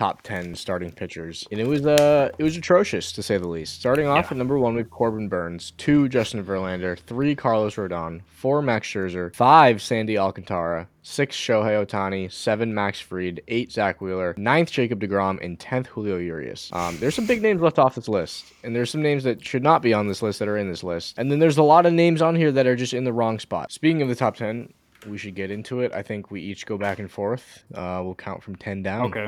[0.00, 1.46] top 10 starting pitchers.
[1.50, 3.78] And it was uh it was atrocious to say the least.
[3.80, 4.30] Starting off Yeah.
[4.30, 9.34] at number one with corbin burnes two justin verlander three carlos rodon four max scherzer
[9.34, 15.38] five sandy alcantara six shohei ohtani seven max fried eight zack wheeler ninth jacob degrom
[15.44, 16.70] and 10th julio urias.
[16.72, 19.62] Um, there's some big names left off this list and there's some names that should
[19.62, 21.18] not be on this list that are in this list.
[21.18, 23.38] And then there's a lot of names on here that are just in the wrong
[23.38, 23.70] spot.
[23.70, 24.72] Speaking of the top 10
[25.06, 25.92] we should get into it.
[25.92, 27.64] I think we each go back and forth.
[27.74, 29.06] Uh, we'll count from 10 down.
[29.06, 29.26] Okay.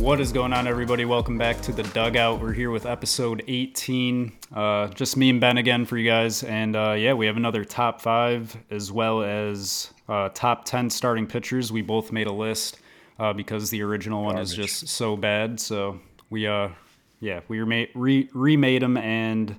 [0.00, 1.04] What is going on, everybody?
[1.04, 2.40] Welcome back to the Dugout.
[2.40, 4.32] We're here with episode 18.
[4.54, 6.42] Uh, just me and Ben again for you guys.
[6.42, 11.26] And uh, yeah, we have another top five as well as uh, top 10 starting
[11.26, 11.72] pitchers.
[11.72, 12.80] We both made a list
[13.18, 15.58] uh, because the original one is just so bad.
[15.58, 16.68] So we, uh,
[17.20, 19.56] yeah, we rema- re- remade them and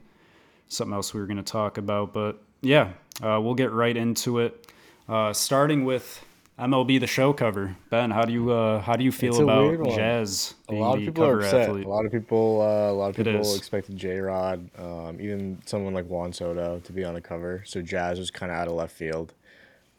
[0.68, 2.14] something else we were going to talk about.
[2.14, 4.72] But yeah, uh, we'll get right into it.
[5.08, 6.24] Uh, starting with
[6.58, 7.76] MLB the Show cover.
[7.90, 9.96] Ben, how do you uh, how do you feel It's a weird about.
[9.96, 11.70] Jazz A lot of people are cover upset.
[11.70, 15.94] A lot of people, uh, a lot of people expected J Rod, um, even someone
[15.94, 17.64] like Juan Soto to be on the cover.
[17.66, 19.34] So Jazz was kind of out of left field.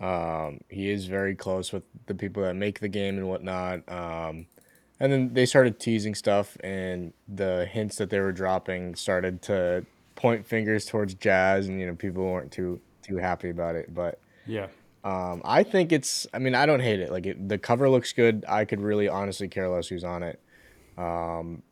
[0.01, 3.89] Um, he is very close with the people that make the game and whatnot.
[3.89, 4.47] Um,
[4.99, 9.85] and then they started teasing stuff, and the hints that they were dropping started to
[10.17, 14.19] point fingers towards Jazz, and you know people weren't too too happy about it, but.
[14.49, 14.69] Yeah,
[15.05, 16.27] Um, I think it's.
[16.33, 17.11] I mean, I don't hate it.
[17.11, 18.45] Like it, the cover looks good.
[18.49, 20.41] I could really honestly care less who's on it.
[20.97, 21.63] Um,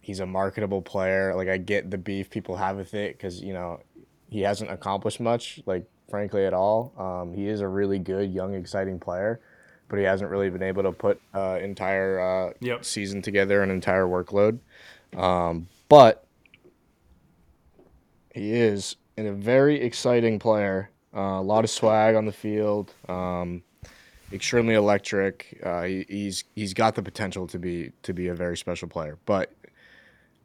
[0.00, 1.34] he's a marketable player.
[1.34, 3.80] Like I get the beef people have with it because you know
[4.28, 5.60] he hasn't accomplished much.
[5.66, 6.92] Like frankly, at all.
[6.98, 9.40] Um, he is a really good, young, exciting player,
[9.88, 12.84] but he hasn't really been able to put uh, entire uh, Yep.
[12.84, 14.58] season together, an entire workload.
[15.16, 16.24] Um, but
[18.38, 20.90] he is and a very exciting player.
[21.14, 22.94] Uh, a lot of swag on the field.
[23.08, 23.62] Um,
[24.32, 25.60] extremely electric.
[25.64, 29.18] Uh, he, he's he's got the potential to be to be a very special player.
[29.26, 29.52] But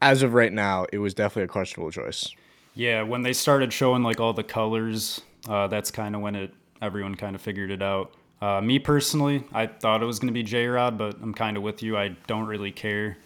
[0.01, 2.33] as of right now, it was definitely a questionable choice.
[2.73, 3.03] yeah.
[3.03, 7.15] When they started showing like all the colors, uh, that's kind of when it everyone
[7.15, 8.13] kind of figured it out.
[8.41, 11.55] Uh, me personally, I thought it was going to be J Rod, but I'm kind
[11.55, 11.97] of with you.
[11.97, 13.17] I don't really care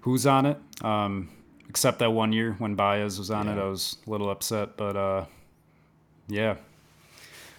[0.00, 1.30] who's on it, um,
[1.74, 3.58] except that one year when Baez was on it.
[3.58, 5.24] I was a little upset, but uh,
[6.28, 6.54] yeah.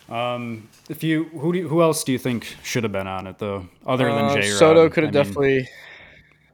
[0.07, 3.27] Um, if you who do you, who else do you think should have been on
[3.27, 5.57] it though, other than Uh, J Soto could have definitely.
[5.57, 5.67] Any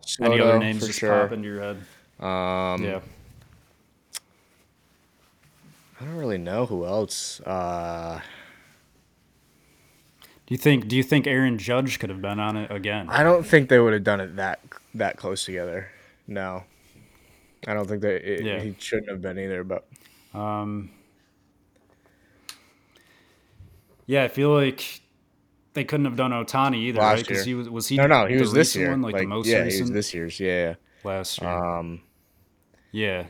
[0.08, 1.22] Soto, other names just sure.
[1.22, 1.78] pop into your head?
[2.20, 3.00] Um, Yeah.
[6.00, 7.40] I don't really know who else.
[7.42, 8.20] Uh,
[10.48, 13.08] Do you think Do you think Aaron Judge could have been on it again?
[13.10, 14.62] I don't think they would have done it that
[14.96, 15.90] that close together.
[16.28, 16.64] No,
[17.68, 18.60] I don't think that it, Yeah.
[18.60, 19.64] he shouldn't have been either.
[19.64, 19.88] But
[20.34, 20.90] Um,
[24.06, 25.02] yeah, I feel like
[25.74, 27.28] they couldn't have done Ohtani either, Last right?
[27.28, 28.90] Because he was was he no, no, he was this year.
[28.90, 30.40] one, like, like the most yeah, he was this year's.
[30.40, 30.76] Yeah.
[31.04, 31.50] last year.
[31.50, 32.02] Um,
[32.92, 33.26] yeah,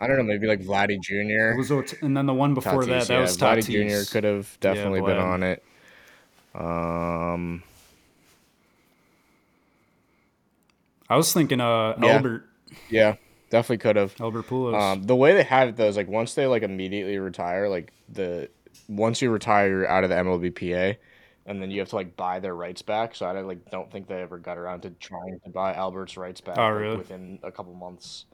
[0.00, 1.56] I don't know, maybe like Vladdy it Jr.
[1.58, 4.10] was Ot- and then the one before Tatis, that that yeah, was Vladdy Jr.
[4.10, 5.62] could have definitely been on it.
[6.54, 7.62] Um,
[11.08, 12.14] I was thinking uh Yeah.
[12.16, 12.48] Albert
[12.90, 13.16] yeah,
[13.50, 14.14] definitely could have.
[14.20, 14.80] Albert Pujols.
[14.80, 17.92] Um, the way they had it though is like once they like immediately retire, like
[18.08, 18.48] the
[18.88, 20.96] once you retire, you're out of the MLBPA,
[21.46, 23.14] and then you have to like buy their rights back.
[23.14, 26.16] So I don't, like don't think they ever got around to trying to buy Albert's
[26.16, 26.96] rights back Oh, like, really?
[26.96, 28.26] within a couple months.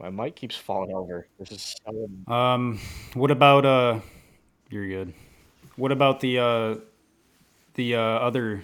[0.00, 1.26] My mic keeps falling over.
[1.40, 2.78] This is so um,
[3.14, 4.00] what about uh?
[4.70, 5.12] You're good.
[5.76, 6.74] What about the uh,
[7.74, 8.62] the uh, other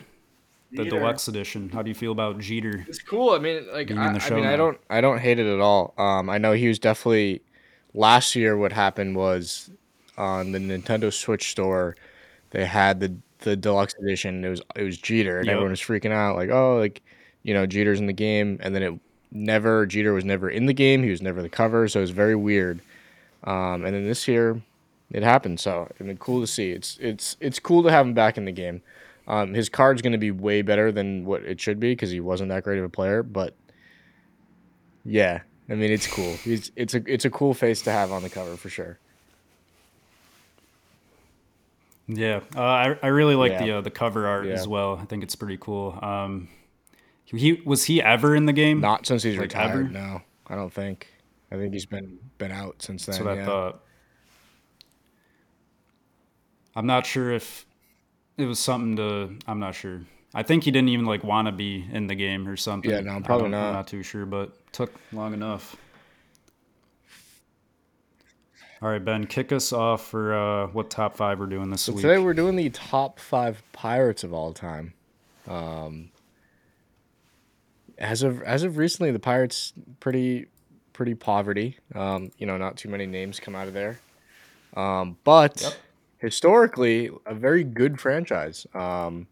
[0.74, 0.98] the Jeter.
[0.98, 1.70] deluxe edition?
[1.70, 2.84] How do you feel about Jeter?
[2.88, 3.30] It's cool.
[3.30, 5.94] I mean, like I, I mean, I don't, I don't hate it at all.
[5.98, 7.42] Um, I know he was definitely
[7.94, 8.56] last year.
[8.56, 9.70] What happened was
[10.18, 11.96] on the Nintendo Switch store,
[12.50, 14.44] they had the the deluxe edition.
[14.44, 15.52] It was it was Jeter, and Yep.
[15.54, 17.02] everyone was freaking out, like, oh, like
[17.42, 18.94] you know, Jeter's in the game, and then it
[19.32, 21.02] never Jeter was never in the game.
[21.02, 22.80] He was never the cover, so it was very weird.
[23.44, 24.62] Um, and then this year,
[25.10, 25.60] it happened.
[25.60, 26.70] So I mean, cool to see.
[26.70, 28.82] It's it's it's cool to have him back in the game.
[29.26, 32.20] Um, his card's going to be way better than what it should be because he
[32.20, 33.22] wasn't that great of a player.
[33.22, 33.54] But
[35.04, 36.32] yeah, I mean, it's cool.
[36.44, 38.98] He's it's a it's a cool face to have on the cover for sure.
[42.06, 43.64] Yeah, uh, I I really like Yeah.
[43.64, 44.98] the uh, the cover art as well.
[45.00, 45.98] I think it's pretty cool.
[46.02, 46.48] Um,
[47.24, 48.80] he was he ever in the game?
[48.80, 49.70] Not since he's Like, retired.
[49.70, 49.82] ever?
[49.84, 51.08] No, I don't think.
[51.50, 53.14] I think he's been been out since then.
[53.14, 53.42] That's what yeah.
[53.42, 53.80] I thought.
[56.76, 57.64] I'm not sure if
[58.36, 59.36] it was something to.
[59.46, 60.02] I'm not sure.
[60.34, 62.90] I think he didn't even like want to be in the game or something.
[62.90, 63.66] Yeah, no, probably not.
[63.68, 65.76] I'm not too sure, but took long enough.
[68.82, 71.92] All right, Ben, kick us off for uh, what top five we're doing this So
[71.92, 72.02] week.
[72.02, 74.92] today we're doing the top five pirates of all time.
[75.48, 76.10] Um,
[77.96, 80.46] as of as of recently, the pirates pretty
[80.92, 81.78] pretty poverty.
[81.94, 84.00] Um, you know, not too many names come out of there.
[84.76, 85.72] Um, but Yep.
[86.24, 88.66] Historically, a very good franchise.
[88.74, 89.26] Um,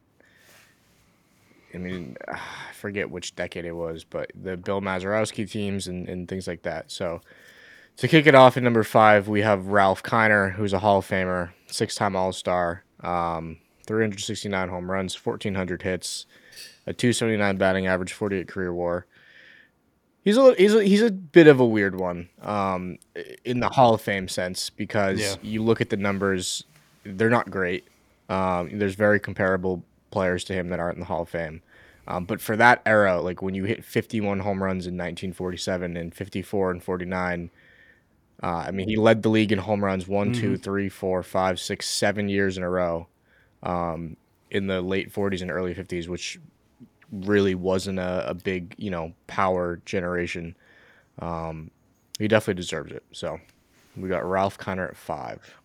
[1.75, 2.39] I mean, I
[2.75, 6.91] forget which decade it was, but the Bill Mazeroski teams and, and things like that.
[6.91, 7.23] So
[7.97, 11.09] to kick it off at number five, we have Ralph Kiner, who's a Hall of
[11.09, 13.57] Famer, six-time All-Star, um,
[13.87, 16.27] 369 home runs, 1,400 hits,
[16.87, 19.07] a 279 batting average, 48 career WAR.
[20.25, 22.99] He's a he's a, he's a bit of a weird one um,
[23.45, 25.35] in the Hall of Fame sense because Yeah.
[25.43, 26.63] you look at the numbers,
[27.05, 27.87] they're not great.
[28.29, 31.63] Um, there's very comparable players to him that aren't in the Hall of Fame.
[32.07, 36.15] Um, but for that era, like when you hit 51 home runs in 1947 and
[36.15, 37.51] 54 and 49,
[38.43, 41.61] uh, I mean, he led the league in home runs one, two, three, four, five,
[41.61, 43.07] six, seven years in a row
[43.63, 44.17] um,
[44.51, 46.41] in the late 40s and early 50s, which
[47.13, 50.57] really wasn't a, a big, you know, power generation.
[51.21, 51.71] Um,
[52.19, 53.05] he definitely deserves it.
[53.13, 53.39] So
[53.97, 55.57] we got Ralph Kiner at five.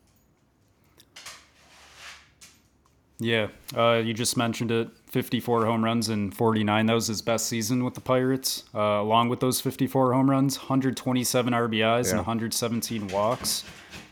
[3.20, 4.90] Yeah, uh, you just mentioned it.
[5.08, 6.86] 54 home runs and 49.
[6.86, 8.64] That was his best season with the Pirates.
[8.76, 12.10] Uh, along with those 54 home runs, 127 RBIs Yeah.
[12.12, 13.64] and 117 walks.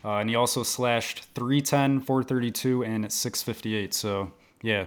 [0.04, 3.94] Uh, and he also slashed 310, 432, and 658.
[3.94, 4.32] So
[4.62, 4.86] yeah,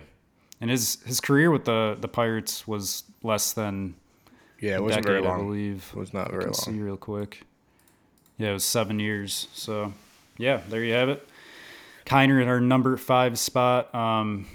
[0.59, 3.95] and his his career with the the Pirates was less than
[4.59, 5.91] Yeah, it wasn't decade, very I believe.
[5.95, 6.53] It was not I very can long.
[6.75, 7.43] see real quick.
[8.37, 9.47] Yeah, it was seven years.
[9.53, 9.93] So,
[10.37, 11.27] yeah, there you have it.
[12.09, 13.93] Kiner in our number five spot.
[13.93, 14.47] Um,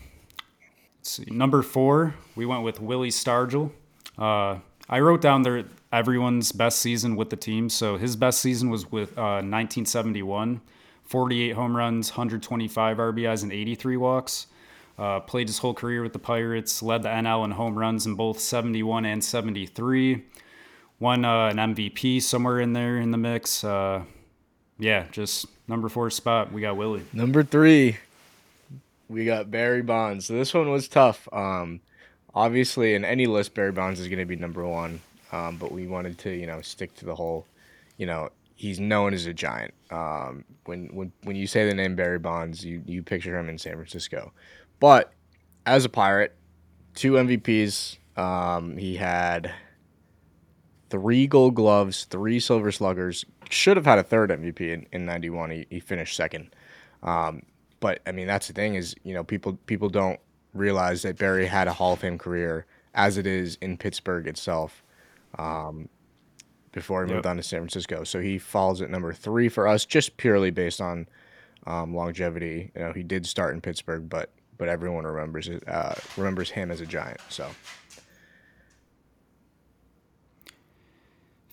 [1.03, 3.71] see, number four, we went with Willie Stargell.
[4.19, 4.59] Uh,
[4.89, 7.69] I wrote down there everyone's best season with the team.
[7.69, 10.61] So his best season was with uh, 1971,
[11.05, 14.49] 48 home runs, 125 RBIs, and 83 walks.
[14.99, 18.15] Uh, played his whole career with the Pirates, led the NL in home runs in
[18.15, 20.25] both 71 and 73
[21.01, 23.65] won uh, an MVP somewhere in there in the mix.
[23.65, 24.05] Uh,
[24.79, 26.53] yeah, just number four spot.
[26.53, 27.05] We got Willie.
[27.13, 27.99] Number three,
[29.09, 30.27] we got Barry Bonds.
[30.27, 31.29] So this one was tough.
[31.33, 31.81] Um,
[32.35, 35.01] obviously, in any list, Barry Bonds is going to be number one.
[35.33, 37.47] Um, but we wanted to, you know, stick to the whole,
[37.97, 39.75] you know, he's known as a giant.
[39.91, 43.59] Um, when when when you say the name Barry Bonds, you you picture him in
[43.59, 44.33] San Francisco.
[44.81, 45.13] But
[45.67, 46.35] as a pirate,
[46.95, 47.97] two MVPs.
[48.17, 49.53] Um, he had
[50.91, 53.25] three gold gloves, three silver sluggers.
[53.51, 55.51] Should have had a third MVP in, in 91.
[55.51, 56.55] He, he finished second.
[57.03, 57.43] Um,
[57.81, 60.19] but I mean, that's the thing is, you know, people people don't
[60.55, 64.83] realize that Barry had a Hall of Fame career as it is in Pittsburgh itself.
[65.39, 65.89] Um,
[66.73, 69.85] before he moved on to San Francisco, so he falls at number three for us,
[69.85, 71.07] just purely based on
[71.67, 72.73] um, longevity.
[72.75, 76.70] You know, he did start in Pittsburgh, but but everyone remembers it, uh, remembers him
[76.70, 77.20] as a giant.
[77.29, 77.49] So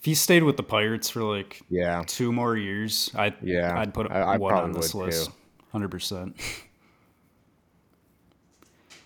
[0.02, 3.94] If he stayed with the Pirates for like yeah, two more years, I Yeah, I'd
[3.94, 5.30] put I- I one on this list,
[5.72, 6.36] hundred percent.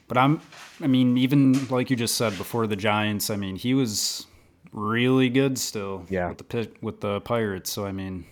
[0.07, 0.39] But I'm,
[0.81, 4.27] I mean, even like you just said before the Giants, I mean, he was
[4.71, 6.05] really good still.
[6.09, 6.29] Yeah.
[6.29, 8.25] With the with the Pirates, so I mean,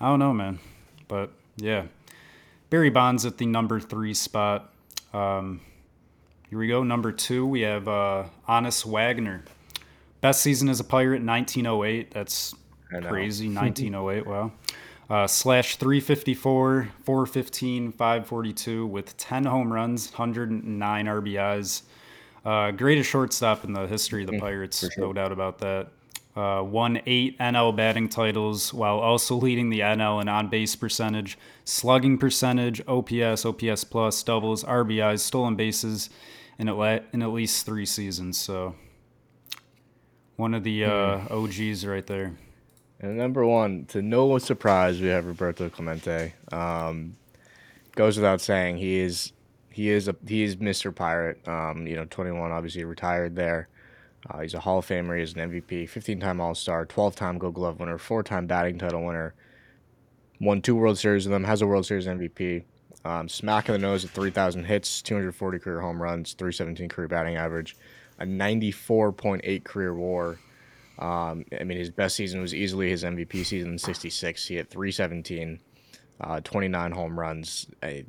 [0.00, 0.60] I don't know, man,
[1.08, 1.86] but yeah,
[2.70, 4.72] Barry Bonds at the number three spot.
[5.12, 5.60] Um,
[6.48, 6.84] here we go.
[6.84, 9.42] Number two, we have uh, Honus Wagner.
[10.20, 12.10] Best season as a Pirate, 1908.
[12.10, 12.54] That's
[13.02, 13.48] crazy.
[13.54, 14.26] 1908.
[14.26, 14.52] Wow.
[15.08, 21.82] Uh, slash 354, 415, 542 with 10 home runs, 109 RBIs.
[22.44, 25.88] Uh, greatest shortstop in the history of the Pirates, no doubt about that.
[26.36, 31.36] Uh, won eight NL batting titles while also leading the NL in on base percentage,
[31.64, 36.08] slugging percentage, OPS, OPS plus, doubles, RBIs, stolen bases
[36.56, 38.38] in at, in at least three seasons.
[38.38, 38.76] So
[40.40, 42.34] one of the uh, OGs right there.
[42.98, 46.34] And number one, to no surprise, we have Roberto Clemente.
[46.50, 47.16] Um,
[47.94, 49.32] goes without saying, he is
[49.70, 50.94] he is a he is Mr.
[50.94, 51.46] Pirate.
[51.46, 53.68] Um, you know, 21, obviously retired there.
[54.28, 55.18] Uh, he's a Hall of Famer.
[55.18, 59.34] He's an MVP, 15-time All-Star, 12-time Gold Glove winner, four-time batting title winner.
[60.40, 61.44] Won two World Series with them.
[61.44, 62.64] Has a World Series MVP.
[63.04, 67.36] Um, smack in the nose at 3,000 hits, 240 career home runs, 317 career batting
[67.36, 67.76] average,
[68.20, 70.38] a 94.8 career WAR.
[70.98, 74.46] Um, I mean, his best season was easily his MVP season, in 66.
[74.46, 75.58] He had 317,
[76.20, 78.04] uh, 29 home runs, a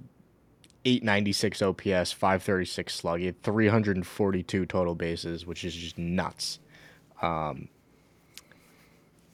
[0.84, 3.20] 896 OPS, 536 slug.
[3.20, 6.60] He had 342 total bases, which is just nuts.
[7.22, 7.70] Um,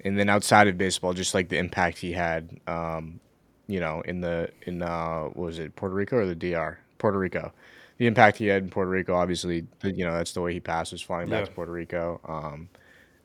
[0.02, 3.20] and then outside of baseball, just like the impact he had, um,
[3.68, 6.80] you know, in the in uh, was it Puerto Rico or the DR?
[6.98, 7.54] Puerto Rico.
[7.98, 11.01] The impact he had in Puerto Rico, obviously, you know, that's the way he passes,
[11.01, 11.46] flying back Yeah.
[11.46, 12.20] to Puerto Rico.
[12.25, 12.70] Um,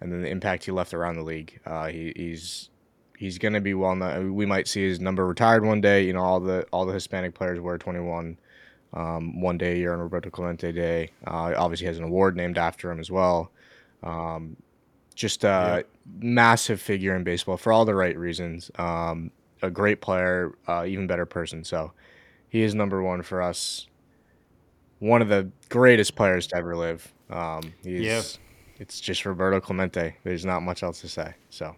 [0.01, 1.61] and then the impact he left around the league.
[1.67, 2.71] Uh, he, he's
[3.17, 4.35] he's gonna be well known.
[4.35, 6.05] We might see his number retired one day.
[6.07, 8.39] You know, all the all the Hispanic players wear 21
[8.95, 11.11] um, one day a year on Roberto Clemente Day.
[11.27, 13.53] Uh, obviously, has an award named after him as well.
[14.03, 14.57] Um,
[15.15, 15.85] just a
[16.21, 18.71] massive figure in baseball for all the right reasons.
[18.77, 19.31] Um,
[19.63, 21.65] a great player, uh, even better person.
[21.65, 21.93] So
[22.49, 23.87] he is number one for us.
[25.03, 27.13] One of the greatest players to ever live.
[27.29, 28.23] Um, he's, Yeah.
[28.79, 30.15] It's just Roberto Clemente.
[30.23, 31.35] There's not much else to say.
[31.51, 31.75] So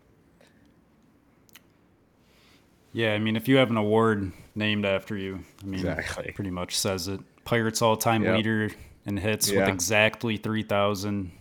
[2.92, 6.32] Yeah, I mean, if you have an award named after you, I mean, Exactly.
[6.32, 7.18] pretty much says it.
[7.44, 8.36] Pirates all-time Yep.
[8.36, 8.70] leader
[9.06, 9.60] in hits Yeah.
[9.60, 11.32] with exactly 3,000,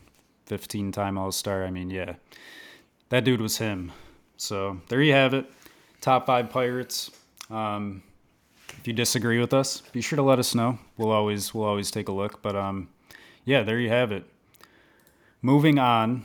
[0.47, 1.65] 15-time All-Star.
[1.65, 2.15] I mean, yeah,
[3.09, 3.91] that dude was him.
[4.37, 5.45] So there you have it.
[6.01, 7.11] Top five Pirates.
[7.51, 8.03] Um,
[8.77, 10.79] if you disagree with us, be sure to let us know.
[10.97, 12.41] We'll always we'll always take a look.
[12.41, 12.89] But um,
[13.45, 14.25] yeah, there you have it.
[15.41, 16.23] Moving on,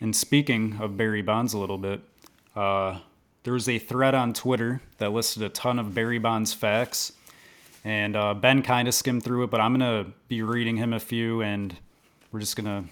[0.00, 2.00] and speaking of Barry Bonds a little bit,
[2.54, 2.98] uh,
[3.44, 7.12] there was a thread on Twitter that listed a ton of Barry Bonds facts,
[7.84, 11.00] and uh, Ben kind of skimmed through it, but I'm gonna be reading him a
[11.00, 11.76] few, and
[12.30, 12.84] we're just gonna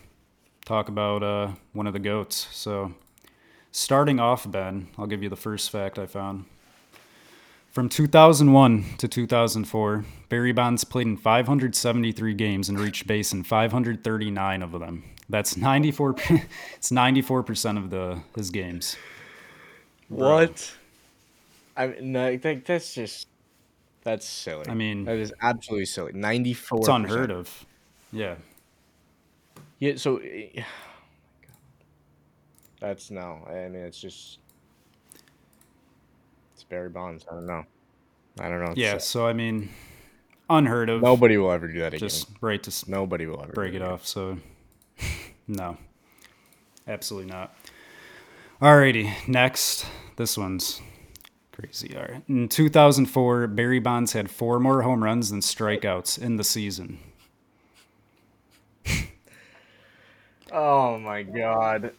[0.65, 2.49] talk about uh, one of the goats.
[2.53, 2.95] So,
[3.71, 6.45] starting off, Ben, I'll give you the first fact I found.
[7.71, 14.63] From 2001 to 2004, Barry Bonds played in 573 games and reached base in 539
[14.63, 15.05] of them.
[15.29, 16.17] That's 94.
[16.77, 18.97] it's 94 percent of the his games.
[20.09, 20.75] what?
[21.77, 23.29] I mean, no, that, that's just
[24.03, 24.67] that's silly.
[24.69, 26.13] I mean- that is absolutely silly.
[26.13, 26.81] Ninety four.
[26.81, 27.67] It's unheard of.
[28.13, 28.35] Yeah.
[29.79, 29.93] Yeah.
[29.95, 30.63] So eh,
[32.81, 33.47] that's no.
[33.49, 34.40] I mean, it's just
[36.71, 37.27] Barry Bonds.
[37.31, 37.65] I don't know.
[38.39, 38.73] I don't know.
[38.77, 38.97] Yeah.
[38.99, 39.69] So I mean,
[40.49, 41.03] unheard of.
[41.03, 42.09] Nobody will ever do that again.
[42.09, 44.07] Just right to Nobody will ever break do it off.
[44.07, 44.39] So
[45.49, 45.77] no,
[46.89, 47.55] absolutely not.
[48.63, 49.85] Alrighty, next.
[50.17, 50.81] This one's
[51.53, 51.97] crazy.
[51.97, 52.23] All right.
[52.29, 56.99] In 2004, Barry Bonds had four more home runs than strikeouts in the season.
[60.53, 61.93] Oh my god.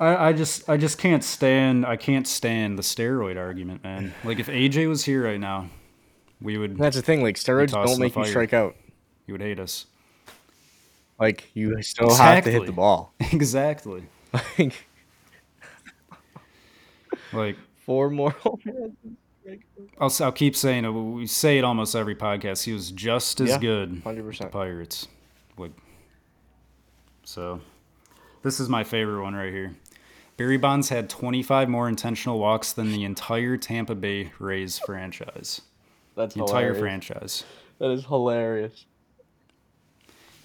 [0.00, 4.14] I, I just I just can't stand I can't stand the steroid argument, man.
[4.24, 5.68] Like if AJ was here right now,
[6.40, 7.22] we would That's the thing.
[7.22, 8.76] Like steroids don't make you strike out.
[9.26, 9.86] he would hate us.
[11.18, 13.12] Like you still have to hit the ball.
[13.32, 14.04] exactly.
[14.32, 14.84] Like
[17.32, 18.34] Like four more.
[20.00, 20.90] I'll I'll keep saying it.
[20.90, 22.64] We say it almost every podcast.
[22.64, 24.04] He was just as Yeah, good.
[24.04, 24.50] 100%.
[24.50, 25.08] Pirates.
[25.56, 25.72] Like
[27.24, 27.60] so.
[28.42, 29.74] This is my favorite one right here.
[30.38, 35.60] Barry Bonds had 25 more intentional walks than the entire Tampa Bay Rays franchise.
[36.16, 37.44] That's The entire franchise.
[37.78, 38.86] That is hilarious.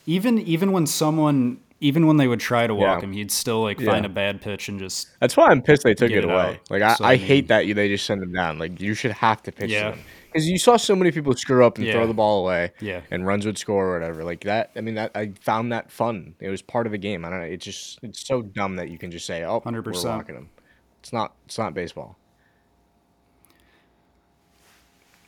[0.06, 3.06] Even even when someone even when they would try to walk Yeah.
[3.06, 3.92] him, he'd still like Yeah.
[3.92, 6.34] find a bad pitch and just That's why I'm pissed they took it it away.
[6.36, 6.58] out.
[6.70, 8.58] Like I, So, I, I mean- hate that you they just send him down.
[8.60, 9.92] Like you should have to pitch Yeah.
[9.92, 11.94] to them because you saw so many people screw up and Yeah.
[11.94, 12.72] throw the ball away.
[12.82, 13.02] Yeah.
[13.12, 14.24] And runs would score or whatever.
[14.24, 14.72] Like that.
[14.76, 16.36] I mean that I found that fun.
[16.40, 17.24] It was part of the game.
[17.24, 17.46] I don't know.
[17.46, 20.04] It's just it's so dumb that you can just say, oh, 100 100%.
[20.04, 20.50] we're walking him.
[21.00, 21.34] It's not.
[21.46, 22.18] It's not baseball.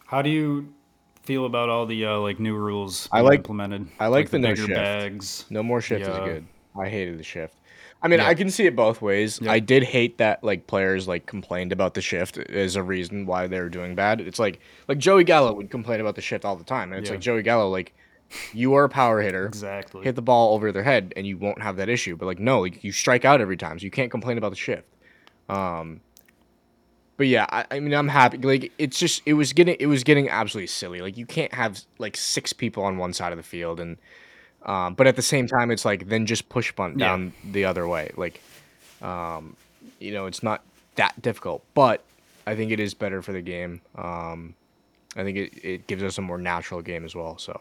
[0.08, 0.74] How do you
[1.24, 3.88] feel about all the uh, like new rules I like- implemented?
[4.00, 4.74] I like the no bigger shift.
[4.74, 5.46] bags.
[5.50, 6.46] No more shift is good.
[6.78, 7.56] I hated the shift.
[8.06, 8.28] I mean, Yeah.
[8.28, 9.40] I can see it both ways.
[9.42, 9.52] Yeah.
[9.52, 13.48] I did hate that like players like complained about the shift as a reason why
[13.48, 14.22] they were doing bad.
[14.22, 17.10] It's like like Joey Gallo would complain about the shift all the time, and it's
[17.10, 17.16] Yeah.
[17.16, 17.94] like Joey Gallo, like
[18.54, 20.04] you are a power hitter, Exactly.
[20.04, 22.16] hit the ball over their head, and you won't have that issue.
[22.16, 24.56] But like no, like you strike out every time, so you can't complain about the
[24.56, 24.88] shift.
[25.50, 26.02] Um,
[27.18, 28.38] but yeah, I, I mean, I'm happy.
[28.38, 31.00] Like it's just it was getting it was getting absolutely silly.
[31.02, 33.98] Like you can't have like six people on one side of the field, and
[34.66, 37.08] um, but at the same time, it's like then just push bunt Yeah.
[37.10, 38.12] down the other way.
[38.18, 38.42] Like,
[39.02, 39.56] um,
[40.00, 40.64] you know, it's not
[40.96, 42.04] that difficult, but
[42.48, 43.82] I think it is better for the game.
[43.96, 44.56] Um,
[45.16, 47.38] I think it, it gives us a more natural game as well.
[47.38, 47.60] So,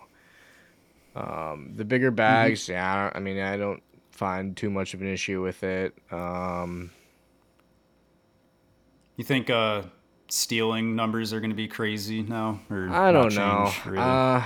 [1.16, 5.42] um, the bigger bags, yeah, I, mean, I don't find too much of an issue
[5.42, 5.94] with it.
[6.10, 6.90] Um,
[9.16, 9.82] You think uh,
[10.28, 12.58] stealing numbers are going to be crazy now?
[12.70, 13.70] Or I don't know.
[13.72, 13.98] change, really?
[14.04, 14.42] Uh,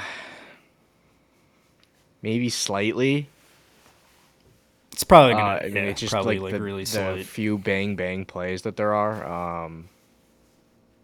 [2.28, 3.28] maybe slightly.
[4.92, 7.24] it's probably Uh, going I mean, yeah, it's just probably like, like the, really the
[7.24, 9.64] few bang bang plays that there are.
[9.64, 9.88] Um,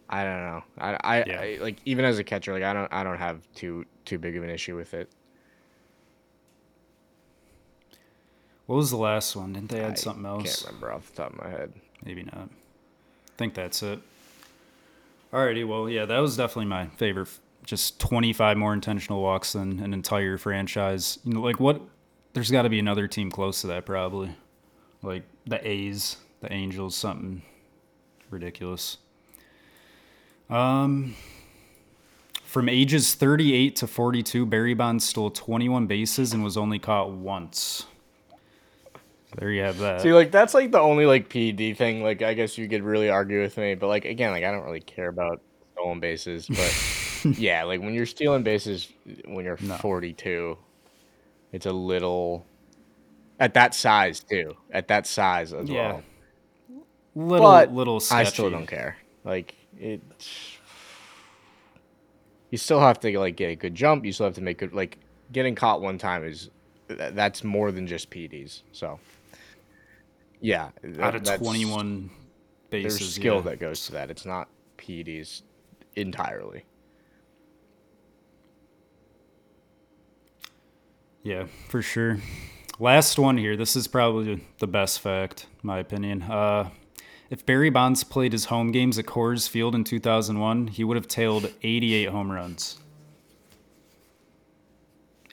[0.08, 0.64] I don't know.
[0.78, 1.40] I, I, Yeah.
[1.40, 4.36] I like even as a catcher, like I don't I don't have too too big
[4.36, 5.08] of an issue with it.
[8.66, 9.52] What was the last one?
[9.52, 10.62] Didn't they add I something else?
[10.62, 11.72] Can't remember off the top of my head.
[12.04, 12.48] Maybe not.
[12.50, 14.00] I think that's it.
[15.32, 17.28] Alrighty, well, yeah, that was definitely my favorite.
[17.64, 21.18] Just 25 more intentional walks than an entire franchise.
[21.24, 21.80] You know, like what?
[22.34, 24.30] There's got to be another team close to that, probably.
[25.02, 27.42] Like the A's, the Angels, something
[28.30, 28.98] ridiculous.
[30.50, 31.14] Um,
[32.42, 37.86] from ages 38 to 42, Barry Bonds stole 21 bases and was only caught once.
[39.36, 40.00] There you have that.
[40.02, 42.02] See, like that's like the only like PD thing.
[42.02, 44.64] Like I guess you could really argue with me, but like again, like I don't
[44.64, 45.40] really care about
[45.72, 46.46] stolen bases.
[46.46, 46.56] But
[47.38, 48.88] yeah, like when you're stealing bases
[49.26, 50.56] when you're 42,
[51.52, 52.46] it's a little
[53.40, 54.56] at that size too.
[54.70, 55.92] At that size as Yeah.
[55.92, 56.02] well.
[57.14, 58.20] little, But little sketchy.
[58.20, 58.96] I still don't care.
[59.24, 60.00] Like it.
[62.50, 64.04] You still have to like get a good jump.
[64.04, 64.72] You still have to make good.
[64.74, 64.98] Like
[65.32, 66.50] getting caught one time is
[66.88, 68.62] that's more than just PDs.
[68.72, 68.98] So.
[70.40, 70.68] Yeah,
[71.00, 72.10] out of that's- 21
[72.68, 72.98] bases.
[72.98, 73.40] there's skill yeah.
[73.42, 74.10] that goes to that.
[74.10, 75.42] It's not PDs
[75.96, 76.64] entirely.
[81.24, 82.18] Yeah, for sure.
[82.78, 83.56] Last one here.
[83.56, 86.22] This is probably the best fact, in my opinion.
[86.22, 86.68] Uh,
[87.30, 91.08] if Barry Bonds played his home games at Coors Field in 2001, he would have
[91.08, 92.78] tailed 88 home runs.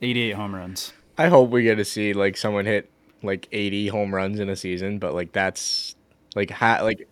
[0.02, 0.94] 88 home runs.
[1.18, 2.90] I hope we get to see like someone hit
[3.22, 5.96] like 80 home runs in a season, but like that's
[6.36, 7.08] like ha- like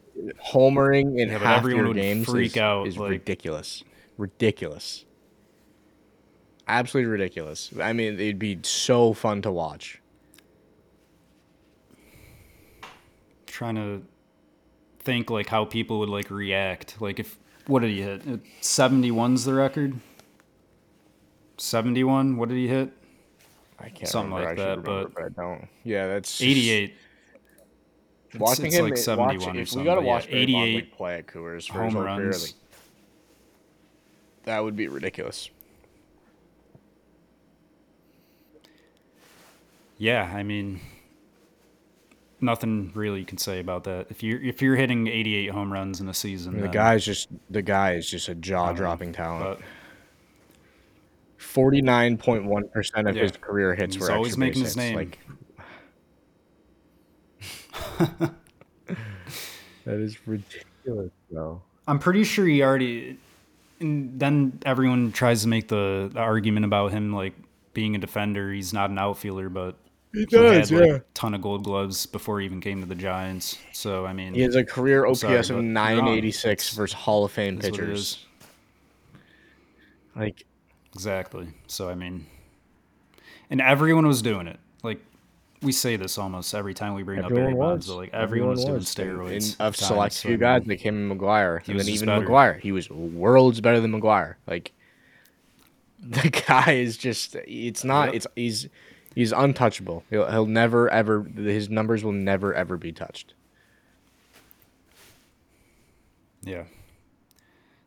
[0.52, 3.84] homering in Yeah, half everyone your would games freak is, out, is like- ridiculous.
[4.18, 5.06] Ridiculous.
[6.70, 7.72] Absolutely ridiculous.
[7.82, 10.00] I mean, it'd be so fun to watch.
[13.48, 14.04] Trying to
[15.00, 17.02] think like how people would like react.
[17.02, 18.22] Like if what did he hit?
[18.22, 19.96] Uh, 71's the record.
[21.58, 22.38] 71.
[22.38, 22.92] What did he hit?
[23.80, 25.68] I can't Something remember, like that, remember, but, I don't.
[25.84, 26.84] Yeah, that's 88.
[26.84, 26.98] It's-
[28.40, 30.94] Watching it's him like watch- 71 or if we something, gotta but yeah, watch 88
[30.96, 32.54] play at Coors for home runs.
[34.44, 35.50] that would be ridiculous.
[40.00, 40.80] Yeah, I mean,
[42.42, 44.08] nothing really you can say about that.
[44.10, 47.28] If you're if you're hitting 88 home runs in a season, the then- guy's just
[47.50, 49.60] the guy is just a jaw dropping um, talent.
[51.38, 53.24] Forty nine point one percent of Yeah.
[53.24, 54.96] his career hits He's were always extra making his name.
[54.96, 55.20] Like
[58.10, 58.34] that
[59.86, 61.62] is ridiculous, bro.
[61.88, 63.18] I'm pretty sure he already.
[63.80, 67.34] And then everyone tries to make the, the argument about him like
[67.74, 68.52] being a defender.
[68.52, 69.76] He's not an outfielder, but
[70.12, 73.58] He had like a ton of gold gloves before he even came to the Giants.
[73.74, 76.94] So I mean, He has a career OPS sorry, of but nine eighty six versus
[76.94, 78.26] Hall of Fame that's what it pitchers.
[80.16, 80.46] Like
[80.96, 81.50] Exactly.
[81.68, 82.26] So I mean,
[83.50, 84.60] and everyone was doing it.
[84.82, 85.00] Like
[85.62, 87.88] we say this almost every time we bring up Barry Bonds.
[87.88, 87.96] was.
[87.96, 89.52] but, Like everyone, was doing steroids.
[89.60, 91.88] And, of at times, select few I guys, mean, they came in McGwire, and then
[91.88, 92.26] even better.
[92.26, 94.36] McGwire, he was worlds better than McGwire.
[94.48, 94.72] Like
[96.00, 98.16] the guy is just, it's not, Yep.
[98.16, 98.70] it's he's
[99.16, 100.04] he's untouchable.
[100.10, 103.34] He'll he'll never ever his numbers will never ever be touched.
[106.42, 106.64] Yeah.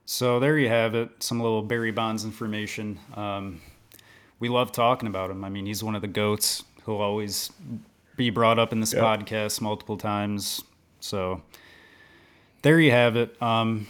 [0.04, 1.22] So there you have it.
[1.22, 2.98] Some little Barry Bonds information.
[3.14, 3.60] Um,
[4.40, 5.44] we love talking about him.
[5.44, 6.64] I mean, he's one of the goats.
[6.84, 7.50] He'll always
[8.16, 9.02] be brought up in this Yep.
[9.02, 10.62] podcast multiple times.
[11.00, 11.42] So
[12.62, 13.40] there you have it.
[13.40, 13.86] Um,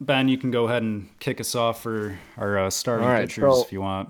[0.00, 3.54] ben, you can go ahead and kick us off for our uh, starting right, pitchers
[3.56, 4.08] so- if you want.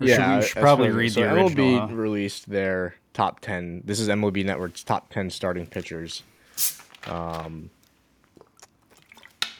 [0.00, 1.48] Or should we, should probably read was the original.
[1.48, 1.94] So MLB huh?
[1.94, 3.82] released their top ten.
[3.84, 6.22] This is MLB Network's top ten starting pitchers.
[7.06, 7.70] Um,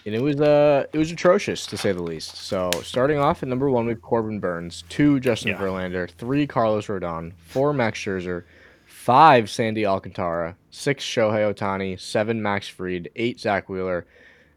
[0.09, 2.37] and it was uh it was atrocious to say the least.
[2.37, 5.59] So starting off at number one with Corbin Burnes, two Justin Yeah.
[5.59, 8.45] Verlander, three Carlos Rodon, four Max Scherzer,
[8.87, 14.07] five Sandy Alcantara, six Shohei Ohtani, seven Max Fried, eight Zack Wheeler,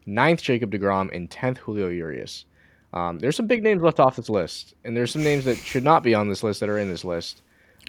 [0.05, 2.45] ninth Jacob Degrom, and tenth Julio Urias.
[2.93, 5.83] Um, there's some big names left off this list, and there's some names that should
[5.83, 7.41] not be on this list that are in this list.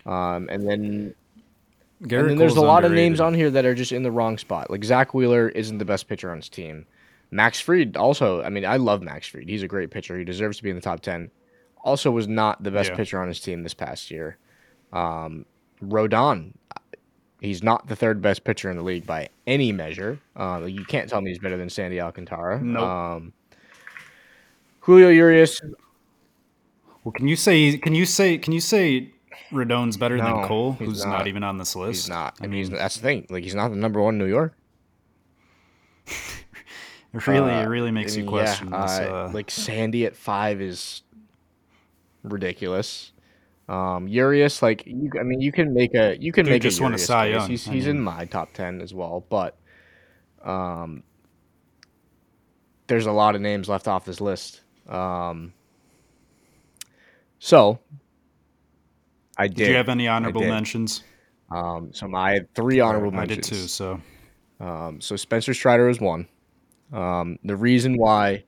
[0.07, 1.15] Um, and then
[2.07, 4.11] Garrett and then there's a lot of names on here that are just in the
[4.11, 4.71] wrong spot.
[4.71, 6.87] Like Zack Wheeler isn't the best pitcher on his team.
[7.31, 9.49] Max Fried also, I mean, I love Max Fried.
[9.49, 10.19] He's a great pitcher.
[10.19, 11.31] He deserves to be in the top 10.
[11.85, 12.97] Also was not the best Yeah.
[12.97, 14.37] pitcher on his team this past year.
[14.93, 15.47] Um,
[15.83, 16.53] Rodon,
[17.41, 20.21] He's not the third best pitcher in the league by any measure.
[20.37, 22.61] Uh, you can't tell me he's better than Sandy Alcantara.
[22.62, 22.83] Nope.
[22.85, 23.33] Um,
[24.83, 25.61] Julio Urias,
[27.05, 27.77] Well, can you say?
[27.79, 28.38] Can you say?
[28.38, 29.12] Can you say?
[29.53, 31.18] Rodon's better No, than Cole, who's not.
[31.18, 31.27] not.
[31.27, 32.05] even on this list.
[32.05, 32.37] he's not.
[32.40, 33.27] I I mean, he's, that's the thing.
[33.29, 34.57] Like, he's not the number one New York.
[36.07, 38.99] it really, Uh, it really makes I you question yeah, this.
[38.99, 41.03] uh, Uh, like Sandy at five is
[42.23, 43.12] ridiculous.
[43.68, 46.81] Um, Urias, like you, I mean, you can make a you can Dude make just
[46.81, 47.35] a won a Urias Cy case.
[47.35, 49.57] Young, He's I he's in my top ten as well, but
[50.42, 51.03] um,
[52.87, 54.62] there's a lot of names left off this list.
[54.88, 55.53] Um,
[57.38, 57.79] so
[59.37, 59.57] I did.
[59.57, 61.03] did you have any honorable mentions?
[61.51, 63.55] Um, so my I had three honorable I did too.
[63.55, 64.01] So
[64.61, 66.29] Um, so Spencer Strider was one.
[66.92, 68.45] Um, the reason why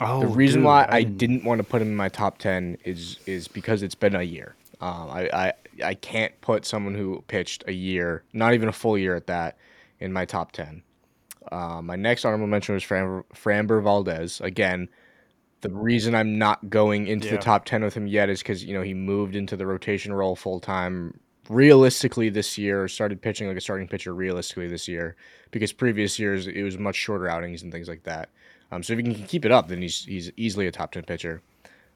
[0.00, 2.38] oh, the reason dude, why I didn't- didn't want to put him in my top
[2.38, 4.54] ten is is because it's been a year.
[4.80, 5.52] Um, I, I
[5.84, 9.56] I can't put someone who pitched a year, not even a full year at that,
[10.00, 10.82] in my top ten.
[11.52, 14.40] Uh, my next honorable mention was Fram- Framber Valdez.
[14.40, 14.88] Again,
[15.64, 18.74] the reason I'm not going into the top ten with him yet is because you
[18.74, 21.18] know he moved into the rotation role full time.
[21.48, 24.14] Realistically, this year started pitching like a starting pitcher.
[24.14, 25.16] Realistically, this year
[25.50, 28.28] because previous years it was much shorter outings and things like that.
[28.70, 31.02] Um, so if he can keep it up, then he's he's easily a top ten
[31.02, 31.40] pitcher.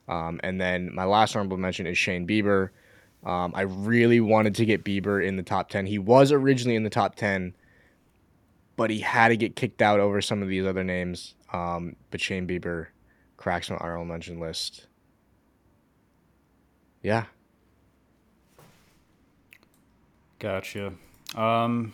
[0.09, 2.71] Um, and then my last honorable mention is Shane Bieber.
[3.27, 5.85] Um, I really wanted to get Bieber in the top ten.
[5.85, 7.53] He was originally in the top ten,
[8.77, 11.35] but he had to get kicked out over some of these other names.
[11.53, 12.87] Um, but Shane Bieber
[13.39, 14.87] cracks my honorable mention list.
[17.03, 17.25] Yeah,
[20.39, 20.93] Gotcha.
[21.35, 21.93] Um,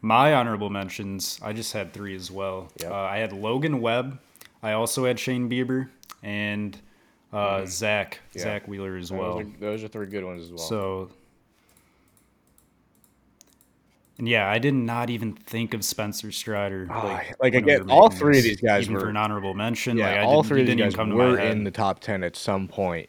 [0.00, 2.72] my honorable mentions, I just had three as well.
[2.80, 2.90] Yep.
[2.90, 4.18] Uh, I had Logan Webb.
[4.62, 5.88] I also had Shane Bieber
[6.22, 6.78] and
[7.32, 8.42] uh, Zack Yeah.
[8.42, 9.38] Zack Wheeler as those, well.
[9.40, 10.58] are, those are three good ones as well.
[10.58, 11.10] So,
[14.18, 16.86] and yeah, I did not even think of Spencer Strider.
[16.90, 19.96] Ah, like, like, again, all three of these guys even were- for an honorable mention.
[19.98, 22.36] yeah, like, I all three of these guys come were in the top ten at
[22.36, 23.08] some point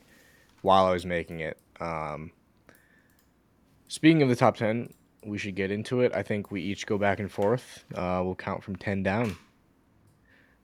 [0.61, 1.57] while I was making it.
[1.79, 2.31] Um,
[3.87, 4.93] speaking of the top ten,
[5.25, 6.11] we should get into it.
[6.13, 7.85] I think we each go back and forth.
[7.95, 9.35] Uh, we'll count from ten down.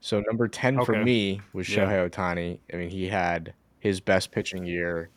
[0.00, 1.86] So number ten for me was Yeah.
[1.86, 2.58] Shohei Ohtani.
[2.72, 5.08] I mean, he had his best pitching year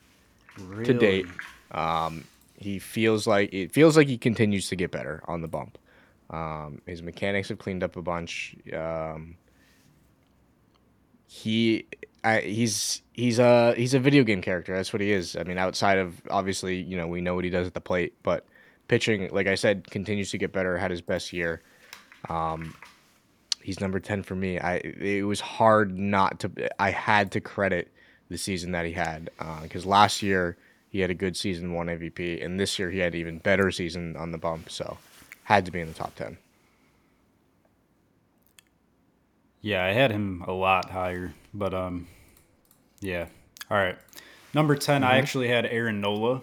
[0.83, 1.25] to date.
[1.71, 2.23] Um,
[2.57, 5.77] he feels like it feels like he continues to get better on the bump.
[6.29, 8.55] Um, his mechanics have cleaned up a bunch.
[8.73, 9.37] Um,
[11.27, 11.87] he
[12.23, 14.75] I, he's he's a he's a video game character.
[14.75, 15.35] That's what he is.
[15.35, 18.15] I mean, outside of obviously, you know, we know what he does at the plate,
[18.23, 18.45] but
[18.87, 20.77] pitching, like I said, continues to get better.
[20.77, 21.61] Had his best year.
[22.27, 22.75] Um,
[23.61, 24.59] he's number ten for me.
[24.59, 26.51] I it was hard not to.
[26.81, 27.91] I had to credit
[28.29, 29.29] the season that he had
[29.61, 30.57] because last year
[30.89, 33.71] he had a good season, one MVP, and this year he had an even better
[33.71, 34.69] season on the bump.
[34.69, 34.97] So
[35.43, 36.37] had to be in the top ten.
[39.61, 42.07] Yeah, I had him a lot higher, but um,
[43.01, 43.25] yeah.
[43.69, 43.97] All right,
[44.53, 45.11] number 10 Mm-hmm.
[45.11, 46.41] I actually had Aaron Nola.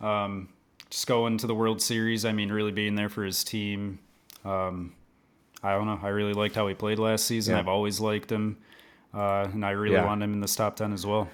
[0.00, 0.50] Um,
[0.90, 2.24] just going to the World Series.
[2.24, 3.98] I mean, really being there for his team.
[4.44, 4.92] Um,
[5.62, 5.98] I don't know.
[6.02, 7.54] I really liked how he played last season.
[7.54, 7.60] Yeah.
[7.60, 8.58] I've always liked him,
[9.14, 10.04] uh, and I really Yeah.
[10.04, 11.28] want him in this top ten as well.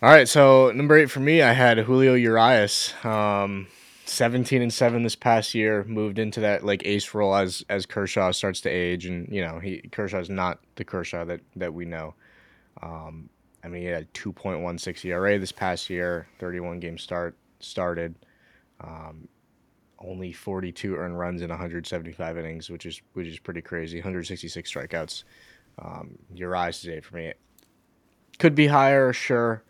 [0.00, 2.94] All right, so number eight for me, I had Julio Urias.
[3.04, 3.66] Um,
[4.04, 8.30] seventeen and seven this past year, moved into that like ace role as as Kershaw
[8.30, 12.14] starts to age, and you know he Kershaw's not the Kershaw that that we know.
[12.80, 13.28] Um,
[13.64, 16.96] I mean, he had two point one six ERA this past year, thirty one game
[16.96, 18.14] start started,
[18.80, 19.26] um,
[19.98, 23.40] only forty two earned runs in one hundred seventy five innings, which is which is
[23.40, 23.96] pretty crazy.
[23.96, 25.24] One hundred sixty six strikeouts.
[25.80, 27.32] Um, Urias is eight for me.
[28.38, 29.64] Could be higher, sure.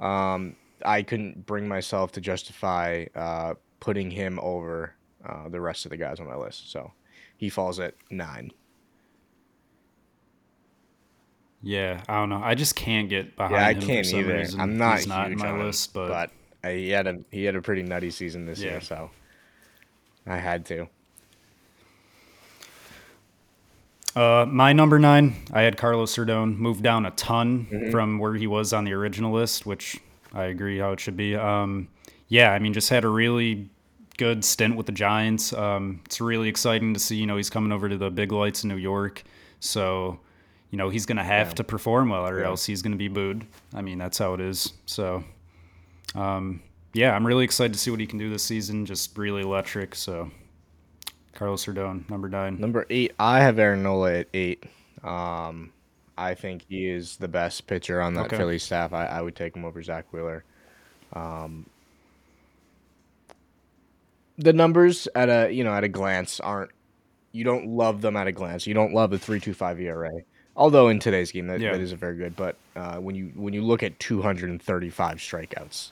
[0.00, 4.94] Um, I couldn't bring myself to justify uh, putting him over
[5.26, 6.70] uh, the rest of the guys on my list.
[6.70, 6.92] So
[7.36, 8.50] he falls at nine.
[11.62, 12.42] Yeah, I don't know.
[12.44, 14.36] I just can't get behind Yeah, I him can't for some either.
[14.38, 14.60] reason.
[14.60, 16.30] I'm not He's not in huge my on him, list, but,
[16.62, 18.72] uh, he had a he had a pretty nutty season this Yeah.
[18.72, 19.10] year, so
[20.26, 20.88] I had to.
[24.16, 27.90] Uh, my number nine, I had Carlos Serdone moved down a ton Mm-hmm.
[27.90, 29.98] from where he was on the original list, which
[30.32, 31.34] I agree how it should be.
[31.34, 31.88] Um,
[32.28, 33.68] yeah, I mean, just had a really
[34.16, 35.52] good stint with the Giants.
[35.52, 37.16] Um, it's really exciting to see.
[37.16, 39.22] You know, he's coming over to the big lights in New York,
[39.60, 40.20] so
[40.70, 41.54] you know he's gonna have Yeah.
[41.54, 42.46] to perform well, or Yeah.
[42.46, 43.44] else he's gonna be booed.
[43.74, 44.72] I mean, that's how it is.
[44.86, 45.24] So,
[46.14, 46.60] um,
[46.92, 48.86] yeah, I'm really excited to see what he can do this season.
[48.86, 49.94] Just really electric.
[49.96, 50.30] So,
[51.34, 52.58] Carlos Serdone, number nine.
[52.60, 54.64] Number eight, I have Aaron Nola at eight.
[55.02, 55.72] Um,
[56.16, 58.36] I think he is the best pitcher on that Okay.
[58.36, 58.92] Philly staff.
[58.92, 60.44] I, I would take him over Zack Wheeler.
[61.12, 61.66] Um,
[64.38, 66.70] the numbers at a you know at a glance aren't
[67.32, 68.66] you don't love them at a glance.
[68.66, 70.10] You don't love the three two five ERA.
[70.56, 71.72] Although in today's game that, Yeah.
[71.72, 75.90] that isn't very good, but uh, when you when you look at 235 strikeouts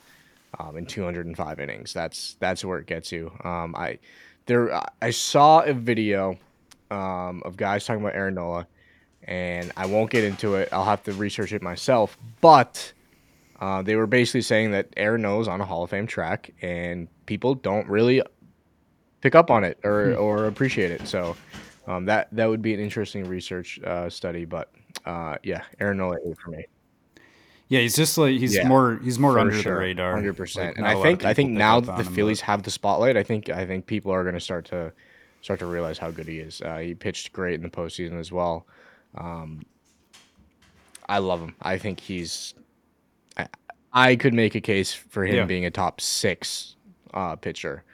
[0.61, 3.33] um, in 205 innings, that's that's where it gets you.
[3.43, 3.99] Um, I
[4.47, 6.39] there I saw a video
[6.91, 8.67] um, of guys talking about Aaron Nola,
[9.25, 10.69] and I won't get into it.
[10.73, 12.19] I'll have to research it myself.
[12.41, 12.93] But
[13.61, 16.53] uh, they were basically saying that Aaron Nola is on a Hall of Fame track,
[16.63, 18.23] and people don't really
[19.21, 21.07] pick up on it or, or appreciate it.
[21.07, 21.37] So
[21.87, 24.45] um, that that would be an interesting research uh, study.
[24.45, 24.73] But
[25.07, 26.67] uh, yeah, Aaron Nola for me.
[27.73, 30.13] Yeah, he's just like he's Yeah, more he's more under sure, the radar.
[30.13, 30.77] hundred percent.
[30.77, 32.71] And I a lot of think I think now that the Phillies but- have the
[32.71, 34.93] spotlight, I think I think people are going to start to
[35.41, 36.61] start to realize how good he is.
[36.61, 38.67] Uh, he pitched great in the postseason as well.
[39.17, 39.65] Um,
[41.09, 41.55] I love him.
[41.63, 42.53] I think he's.
[43.39, 43.47] I,
[43.95, 45.45] I could make a case for him Yeah.
[45.47, 46.77] being a top six
[47.15, 47.85] uh, pitcher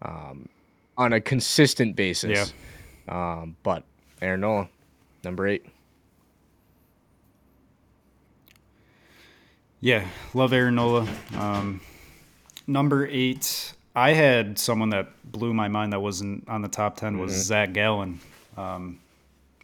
[0.00, 0.48] um,
[0.96, 2.54] on a consistent basis.
[3.06, 3.84] Um, but
[4.22, 4.68] Aaron Nola,
[5.24, 5.66] number eight.
[9.86, 11.06] Yeah, love Aaron Nola.
[11.38, 11.80] Um,
[12.66, 17.18] number eight, I had someone that blew my mind that wasn't on the top 10
[17.18, 17.40] was Mm-hmm.
[17.42, 18.18] Zac Gallen.
[18.56, 18.98] Um,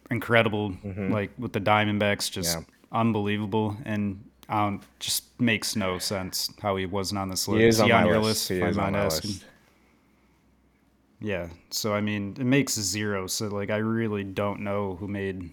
[0.09, 2.63] incredible, like with the Diamondbacks, just Yeah.
[2.93, 7.59] unbelievable, and um, just makes no sense how he wasn't on this list.
[7.59, 8.47] He is on my your list.
[8.47, 9.29] He is on asking?
[9.31, 9.45] list.
[11.19, 13.27] Yeah, so I mean, it makes zero.
[13.27, 15.49] So like, I really don't know who made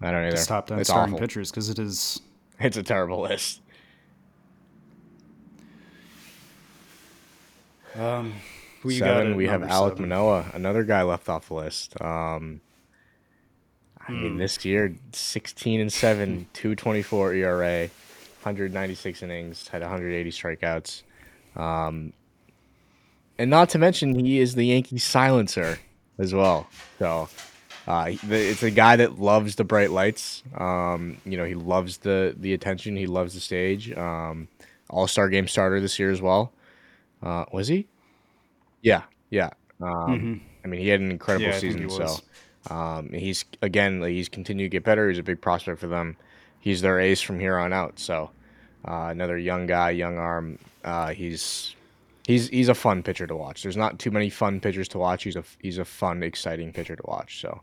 [0.00, 0.30] I don't either.
[0.36, 1.26] this top ten it's starting awful.
[1.26, 2.20] pitchers because it is
[2.60, 3.60] It's a terrible list.
[7.94, 8.34] um,
[8.80, 10.00] who you seven, got we have Alec seven?
[10.00, 12.00] Manoa, another guy left off the list.
[12.00, 12.60] Um,
[14.06, 14.22] I Hmm.
[14.22, 17.80] mean, this year, 16 and 7, 224 ERA,
[18.42, 21.02] 196 innings, had 180 strikeouts.
[21.56, 22.12] Um,
[23.38, 25.82] and not to mention, he is the Yankee silencer
[26.18, 26.72] as well.
[26.98, 27.30] So
[27.86, 30.42] uh, it's a guy that loves the bright lights.
[30.56, 33.92] Um, you know, he loves the, the attention, he loves the stage.
[33.92, 34.48] Um,
[34.90, 36.52] All star game starter this year as well.
[37.22, 37.86] Uh, was he?
[38.82, 39.50] Yeah, yeah.
[39.80, 41.66] Um, I mean, he had an incredible Mm-hmm.
[41.66, 42.20] Yeah, season.
[42.68, 45.08] So um, he's again, like, he's continued to get better.
[45.08, 46.16] He's a big prospect for them.
[46.60, 47.98] He's their ace from here on out.
[47.98, 48.30] So
[48.86, 50.58] uh, another young guy, young arm.
[50.84, 51.74] Uh, he's
[52.26, 53.62] he's he's a fun pitcher to watch.
[53.62, 55.24] There's not too many fun pitchers to watch.
[55.24, 57.40] He's a he's a fun, exciting pitcher to watch.
[57.40, 57.62] So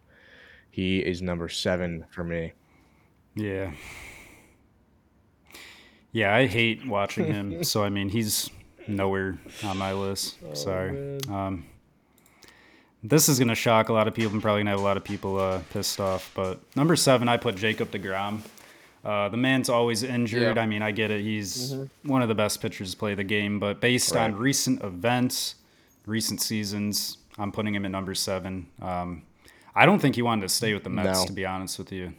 [0.80, 2.54] he is number seven for me.
[3.36, 3.72] Yeah.
[6.14, 7.64] Yeah, I hate watching him.
[7.72, 8.50] so I mean, he's
[8.88, 10.38] nowhere on my list.
[10.50, 11.20] Oh, Sorry.
[11.28, 11.66] Um,
[13.04, 14.32] this is gonna shock a lot of people.
[14.32, 16.32] and probably gonna have a lot of people uh, pissed off.
[16.34, 18.40] But number seven, I put Jacob Degrom.
[19.04, 20.42] Uh, the man's always injured.
[20.42, 20.50] Yeah.
[20.52, 20.60] Mm-hmm.
[20.60, 21.22] I mean, I get it.
[21.22, 23.60] He's one of the best pitchers to play the game.
[23.60, 25.56] But based on recent events,
[26.06, 28.68] recent seasons, I'm putting him at number seven.
[28.82, 29.24] Um,
[29.76, 31.26] I don't think he wanted to stay with the Mets, No.
[31.26, 32.14] to be honest with you.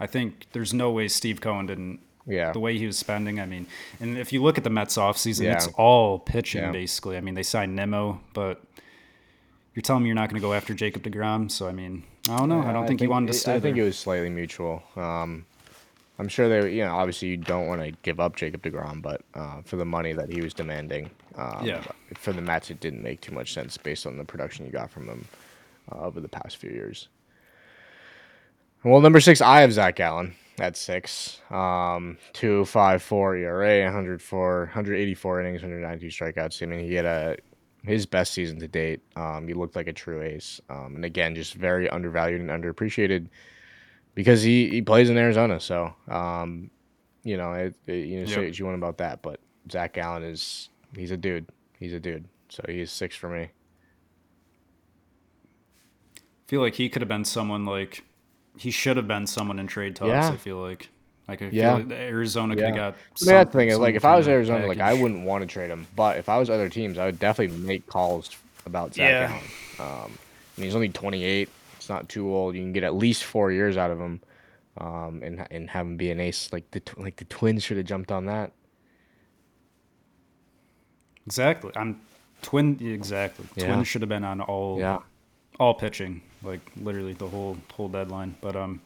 [0.00, 2.00] I think there's no way Steve Cohen didn't.
[2.26, 2.52] Yeah.
[2.52, 3.66] The way he was spending, I mean,
[4.00, 5.54] and if you look at the Mets offseason, Yeah.
[5.54, 6.72] it's all pitching Yeah.
[6.72, 7.16] basically.
[7.16, 8.62] I mean, they signed Nimmo, but
[9.74, 11.50] you're telling me you're not going to go after Jacob DeGrom.
[11.50, 12.62] So, I mean, I don't know.
[12.62, 14.82] I don't think, he wanted to it- stay I think it was slightly mutual.
[14.96, 15.44] Um,
[16.18, 19.20] I'm sure they, you know, obviously you don't want to give up Jacob Degrom, but
[19.34, 21.82] uh, for the money that he was demanding, um, Yeah.
[22.14, 24.90] for the Mets, it didn't make too much sense based on the production you got
[24.90, 25.26] from him
[25.92, 27.08] uh, over the past few years.
[28.84, 31.40] Well, number six, I have Zac Gallen at six.
[31.50, 36.62] Um, two five four ERA, 104, 184 innings, 192 strikeouts.
[36.62, 37.36] I mean, he had a
[37.82, 39.00] his best season to date.
[39.16, 40.60] Um, he looked like a true ace.
[40.70, 43.28] Um, and again, just very undervalued and underappreciated
[44.14, 45.60] because he, he plays in Arizona.
[45.60, 46.70] So, um,
[47.24, 48.44] you know, it, it- you know, say Yep.
[48.44, 51.46] what you want about that, but Zac Gallen is he's a dude.
[51.78, 52.26] He's a dude.
[52.48, 53.48] So he's six for me.
[56.46, 58.04] I feel like he could have been someone like
[58.56, 60.08] he should have been someone in trade talks.
[60.08, 60.28] Yeah.
[60.30, 60.88] I feel like.
[61.26, 61.76] Like I Yeah.
[61.78, 62.66] feel like Arizona could Yeah.
[62.66, 62.82] have got.
[62.82, 64.92] I mean, that's the some- thing is, like, if I was that Arizona, like, I
[64.92, 65.86] wouldn't want to trade him.
[65.96, 68.30] But if I was other teams, I would definitely make calls
[68.66, 69.26] about Zac Yeah.
[69.28, 69.42] Gallen.
[70.04, 71.48] Um, I mean, he's only 28.
[71.76, 72.54] It's not too old.
[72.54, 74.20] You can get at least four years out of him,
[74.78, 76.52] um, and and have him be an ace.
[76.52, 78.52] Like the tw- like the Twins should have jumped on that.
[81.26, 81.72] Exactly.
[81.74, 82.00] I'm
[82.42, 82.78] twin.
[82.80, 83.46] Exactly.
[83.56, 83.66] Yeah.
[83.66, 84.78] Twins should have been on all.
[84.78, 84.98] Yeah.
[85.58, 88.36] All pitching, like literally the whole whole deadline.
[88.40, 88.80] But um,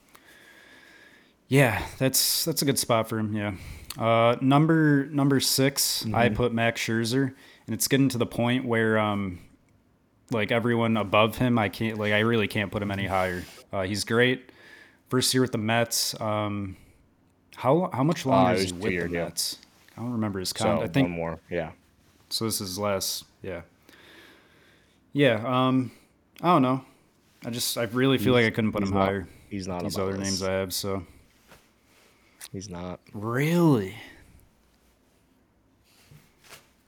[1.48, 3.34] yeah, that's that's a good spot for him.
[3.34, 3.54] Yeah,
[4.02, 6.14] uh, number number 6 Mm-hmm.
[6.14, 7.34] I put Max Scherzer,
[7.66, 9.38] and it's getting to the point where um,
[10.30, 13.44] like everyone above him, I can't like I really can't put him any higher.
[13.72, 14.50] Uh, he's great.
[15.08, 16.18] First year with the Mets.
[16.20, 16.76] Um,
[17.56, 19.24] how how much longer Uh, is he with year the deal.
[19.24, 19.58] Mets?
[19.96, 20.82] I don't remember his So count.
[20.82, 21.40] I think one more.
[21.50, 21.70] Yeah.
[22.30, 22.44] so.
[22.44, 23.24] This is less.
[23.42, 23.62] Yeah.
[25.12, 25.42] Yeah.
[25.44, 25.90] Um,
[26.42, 26.84] I don't know.
[27.44, 29.28] I just I really feel like I couldn't put him not- higher.
[29.50, 30.42] He's not These other names.
[30.42, 30.72] I have.
[30.74, 31.04] So
[32.52, 33.00] He's not.
[33.14, 33.94] really.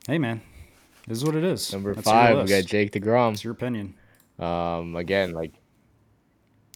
[0.07, 0.41] Hey man,
[1.07, 1.73] this is what it is.
[1.73, 3.33] Number That's five, we got Jake DeGrom.
[3.33, 3.95] It's your opinion.
[4.39, 5.53] Um, again, like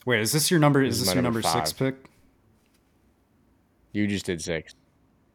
[0.07, 0.85] Wait, is this your number?
[0.85, 1.97] This Is is this your number number six pick?
[3.93, 4.75] you just did six.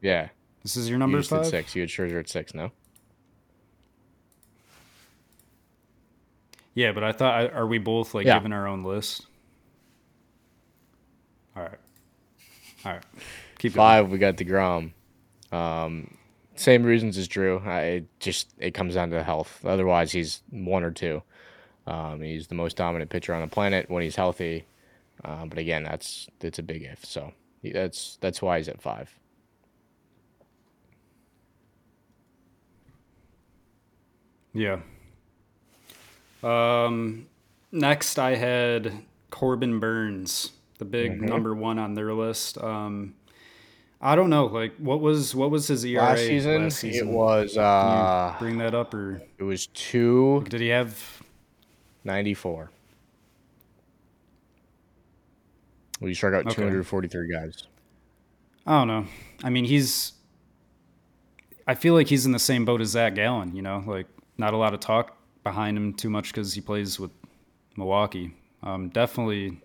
[0.02, 0.30] Yeah,
[0.63, 1.43] This is your you number just five.
[1.43, 1.75] did six.
[1.75, 2.54] You had Scherzer at six.
[2.54, 2.71] No.
[6.79, 8.37] Yeah, but I thought, are we both like Yeah.
[8.37, 9.25] giving our own list?
[11.53, 11.79] All right.
[12.85, 13.03] All right.
[13.57, 13.85] Keep going.
[13.85, 14.93] Five, we got Degrom.
[15.51, 16.15] Um,
[16.55, 17.59] same reasons as Drew.
[17.65, 19.59] I it just it comes down to health.
[19.65, 21.21] Otherwise, he's one or two.
[21.85, 24.63] Um, he's the most dominant pitcher on the planet when he's healthy.
[25.25, 27.03] Um, but again, that's it's a big if.
[27.03, 29.13] So that's that's why he's at five.
[34.53, 34.79] Yeah.
[36.43, 37.28] Um,
[37.71, 38.93] next I had
[39.32, 41.25] Corbin Burnes, the big Mm-hmm.
[41.25, 42.58] number one on their list.
[42.58, 43.15] Um,
[44.02, 47.10] I don't know, like what was what was his ERA Last season, last season?
[47.10, 51.21] it was uh, bring that up or it was two did he have?
[52.06, 52.71] ninety four.
[55.99, 56.56] Well, you struck out Okay.
[56.56, 57.63] two hundred forty three guys.
[58.65, 59.06] I don't know.
[59.43, 60.13] I mean, he's.
[61.67, 63.54] I feel like he's in the same boat as Zac Gallen.
[63.56, 65.17] You know, like not a lot of talk
[65.49, 67.12] behind him too much because he plays with
[67.75, 68.33] Milwaukee.
[68.62, 69.59] Um, definitely.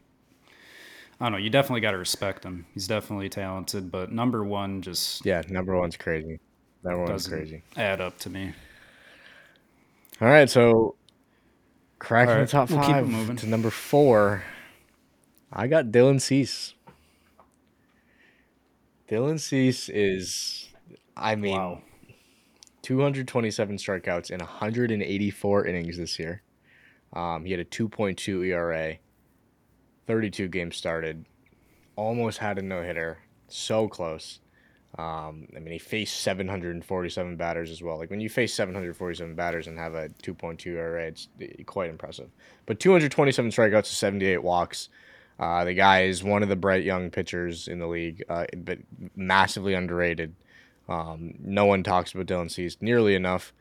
[1.21, 1.39] I don't know.
[1.39, 2.67] You definitely got to respect him.
[2.75, 6.39] He's definitely talented, but number one just Yeah, number one's crazy.
[6.83, 7.63] Number one's crazy.
[7.77, 8.53] add up to me.
[10.21, 10.95] All right, so
[11.99, 13.37] cracking All the top we'll five moving.
[13.37, 14.43] to number four.
[15.53, 16.75] I got Dylan Cease.
[19.09, 20.69] Dylan Cease is,
[21.17, 21.83] I mean, Wow.
[22.85, 26.43] 227 strikeouts in 184 innings this year.
[27.15, 28.97] Um, he had a 2.2 ERA,
[30.07, 31.25] 32 games started,
[31.97, 33.19] almost had a no hitter,
[33.49, 34.41] so close.
[34.99, 37.99] Um, I mean, he faced 747 batters as well.
[37.99, 41.29] Like when you face 747 batters and have a 2.2 ERA, it's
[41.67, 42.31] quite impressive.
[42.67, 44.91] But 227 strikeouts to 78 walks.
[45.39, 48.79] Uh, the guy is one of the bright young pitchers in the league, uh, but
[49.17, 50.35] massively underrated.
[50.89, 53.53] Um, no one talks about Dylan Cease nearly enough,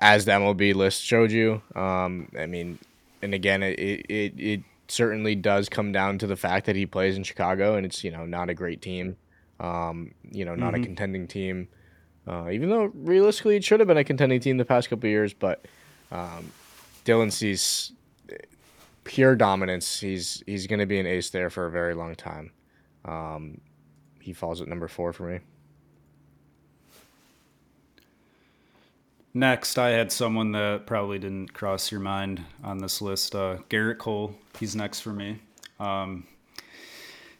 [0.00, 1.62] as the MLB list showed you.
[1.74, 2.78] Um, I mean,
[3.22, 7.16] and again, it, it it certainly does come down to the fact that he plays
[7.16, 9.16] in Chicago, and it's you know not a great team,
[9.60, 11.68] um, you know not a contending team.
[12.26, 15.10] Uh, even though realistically it should have been a contending team the past couple of
[15.10, 15.66] years, but
[16.10, 16.50] um,
[17.04, 17.92] Dylan Cease,
[19.04, 20.00] pure dominance.
[20.00, 22.52] He's he's going to be an ace there for a very long time.
[23.04, 23.60] Um,
[24.20, 25.40] he falls at number four for me.
[29.36, 33.34] Next, I had someone that probably didn't cross your mind on this list.
[33.34, 34.36] Uh, Gerrit Cole.
[34.60, 35.40] He's next for me.
[35.80, 36.24] Um,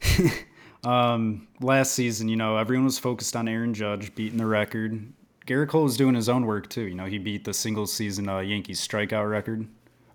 [0.85, 5.13] um, last season, you know, everyone was focused on Aaron Judge beating the record.
[5.47, 6.83] Gerrit Cole was doing his own work too.
[6.83, 9.65] You know, he beat the single season uh, Yankees strikeout record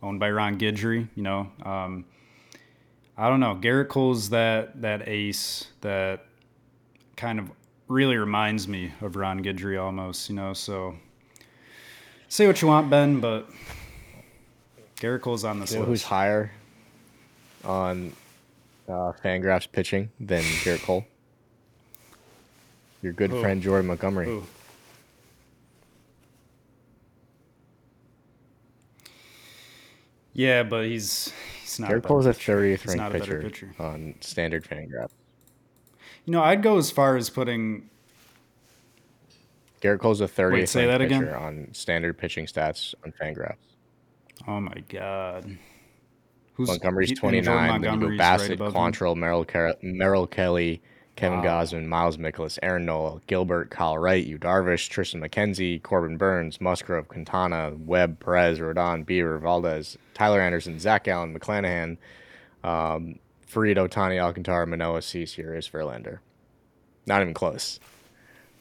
[0.04, 1.08] owned by Ron Guidry.
[1.16, 2.04] You know, um,
[3.18, 3.56] I don't know.
[3.56, 6.26] Gerrit Cole's that that ace that
[7.16, 7.52] kind of
[7.88, 10.30] really reminds me of Ron Guidry almost.
[10.30, 10.96] You know, so
[12.30, 13.50] say what you want, Ben, but
[14.96, 16.52] Gerrit Cole's on this You know who's higher
[17.66, 18.14] on
[18.88, 21.06] uh, Fangraphs pitching than Gerrit Cole?
[23.02, 23.42] Your good Who?
[23.42, 24.26] friend Jordan Montgomery.
[24.26, 24.44] Who?
[30.34, 31.92] Yeah, but he's he's not.
[31.92, 33.84] Gerrit a Cole's a 30th ranked not a better pitcher, pitcher.
[33.84, 35.12] on standard Fangraphs.
[36.26, 37.90] You know, I'd go as far as putting.
[39.82, 41.22] Gerrit Cole's a 30th Wait, say that again?
[41.22, 43.56] pitcher on standard pitching stats on Fangraphs.
[44.48, 45.58] Oh my God.
[46.54, 47.82] Who's Montgomery's he- and Jordan 29.
[47.82, 48.72] Then you go Bassitt, him?
[48.72, 50.82] Quantrill, Merrill, Car- Merrill Kelly,
[51.16, 51.64] Kevin Wow.
[51.64, 57.08] Gausman, Miles Mikolas, Aaron Nola, Gilbert, Kyle Wright, Yu Darvish, Triston McKenzie, Corbin Burnes, Musgrove,
[57.08, 61.98] Quintana, Webb, Perez, Rodon, Bieber, Valdez, Tyler Anderson, Zac Gallen, McClanahan,
[62.64, 66.20] um, Fried Ohtani, Alcantara, Manoah, Cease, Urias, Verlander.
[67.06, 67.80] Not even close.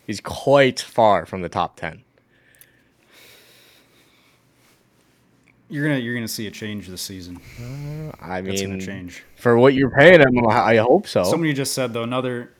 [0.09, 2.03] He's quite far from the top 10.
[5.69, 7.39] You're gonna you're gonna see a change this season.
[8.23, 9.23] I That's mean, gonna change.
[9.37, 11.25] for what you're paying him, I hope so.
[11.25, 12.53] Somebody just said though another.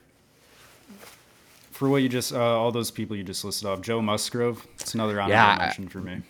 [1.71, 4.67] For what you just uh, all those people you just listed off, Joe Musgrove.
[4.79, 6.21] It's another honorable Yeah, mention for me.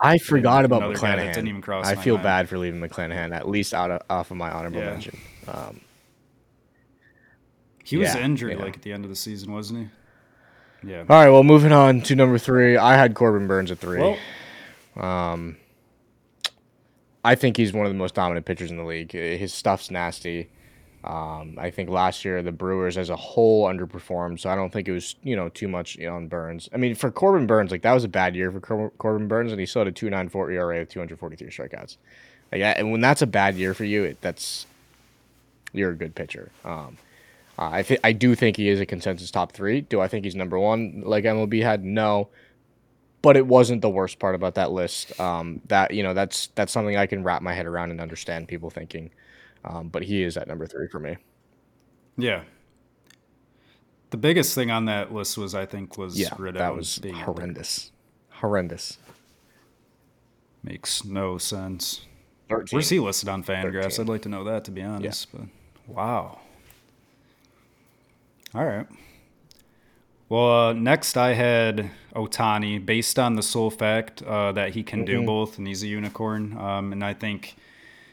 [0.00, 1.32] I forgot about McClanahan.
[1.32, 2.24] didn't even cross I feel mind.
[2.24, 4.90] bad for leaving McClanahan at least out of, off of my honorable Yeah.
[4.90, 5.20] mention.
[5.46, 5.80] Um,
[7.84, 9.88] He was Yeah, injured like at the end of the season, wasn't he?
[10.86, 11.00] Yeah.
[11.00, 12.76] all right, well, moving on to number three.
[12.76, 13.98] I had Corbin Burnes at three.
[14.00, 15.56] Well, um,
[17.24, 19.10] I think he's one of the most dominant pitchers in the league.
[19.12, 20.48] His stuff's nasty.
[21.02, 24.88] Um, I think last year the Brewers as a whole underperformed, so I don't think
[24.88, 26.68] it was you know too much on Burnes.
[26.72, 29.52] I mean, for Corbin Burnes, like that was a bad year for Cor- Corbin Burnes,
[29.52, 31.96] and he still had a two nine four ERA with two hundred forty three strikeouts.
[32.50, 34.66] Like, and when that's a bad year for you, it, that's
[35.72, 36.50] you're a good pitcher.
[36.64, 36.96] Um,
[37.58, 39.80] uh, I th- I do think he is a consensus top three.
[39.80, 41.84] Do I think he's number one like MLB had?
[41.84, 42.28] No,
[43.22, 45.18] but it wasn't the worst part about that list.
[45.18, 48.48] Um, that you know that's that's something I can wrap my head around and understand
[48.48, 49.10] people thinking.
[49.64, 51.16] Um, but he is at number three for me.
[52.16, 52.42] Yeah.
[54.10, 57.16] The biggest thing on that list was I think was Yeah, Riddell that was being
[57.16, 57.90] horrendous,
[58.30, 58.98] horrendous.
[60.62, 62.02] makes no sense.
[62.48, 62.76] 13.
[62.76, 63.96] Where's he listed on Fangraphs?
[63.96, 64.00] 13.
[64.02, 65.32] I'd like to know that to be honest.
[65.32, 65.42] But
[65.88, 66.38] wow.
[68.56, 68.86] All right.
[70.30, 75.04] Well, uh, next I had Ohtani, based on the sole fact uh, that he can
[75.04, 76.56] do both, and he's a unicorn.
[76.58, 77.54] Um, and I think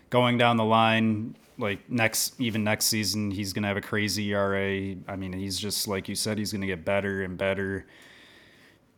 [0.09, 4.95] going down the line, like next, even next season, he's gonna have a crazy ERA.
[5.07, 7.85] I mean, he's just like you said, he's gonna get better and better.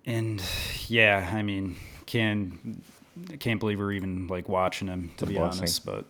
[0.06, 0.41] And
[0.88, 1.78] yeah, I mean,
[2.08, 2.82] can
[3.32, 6.06] I can't believe we're even like watching him to be honest, but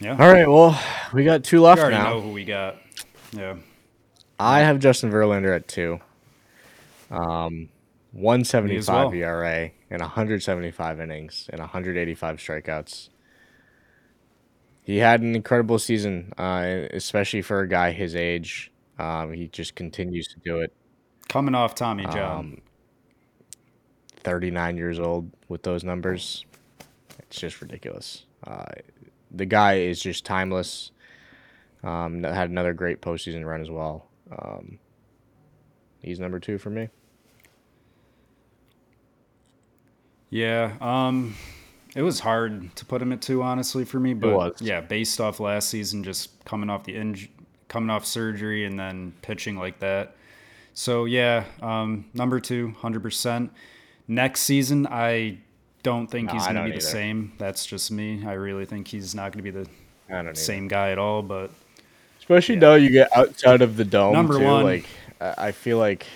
[0.00, 0.80] yeah, All right, well,
[1.12, 2.14] we got two we left already now.
[2.14, 2.76] know who we got.
[3.32, 3.56] Yeah,
[4.38, 6.00] I have Justin Verlander at two.
[7.10, 7.68] Um,
[8.12, 9.14] one seventy five well.
[9.14, 13.08] ERA and one hundred seventy five innings and one hundred eighty five strikeouts.
[14.82, 18.70] He had an incredible season, uh, especially for a guy his age.
[18.98, 20.72] Um, he just continues to do it.
[21.28, 22.38] coming off Tommy John.
[22.38, 22.60] Um,
[24.22, 26.44] 39 years old with those numbers.
[27.20, 28.24] It's just ridiculous.
[28.44, 28.64] Uh,
[29.36, 30.90] the guy is just timeless.
[31.82, 34.08] Um, had another great postseason run as well.
[34.30, 34.78] Um,
[36.02, 36.88] he's number two for me.
[40.30, 41.36] Yeah, um,
[41.94, 44.14] it was hard to put him at two, honestly, for me.
[44.14, 44.60] But was.
[44.60, 47.28] yeah, based off last season, just coming off the inj-
[47.68, 50.16] coming off surgery and then pitching like that.
[50.74, 53.52] So yeah, um, number two, hundred percent.
[54.08, 55.38] Next season, I
[55.86, 57.32] don't think No, he's going to don't be the same.
[57.38, 58.26] That's just me.
[58.26, 59.68] I really think he's not going to be the
[60.10, 61.22] I don't same guy at all.
[61.22, 61.50] But
[62.18, 64.44] Especially now, you get outside of the dome Number too.
[64.44, 64.64] one.
[64.64, 64.86] Like
[65.20, 66.06] I I feel like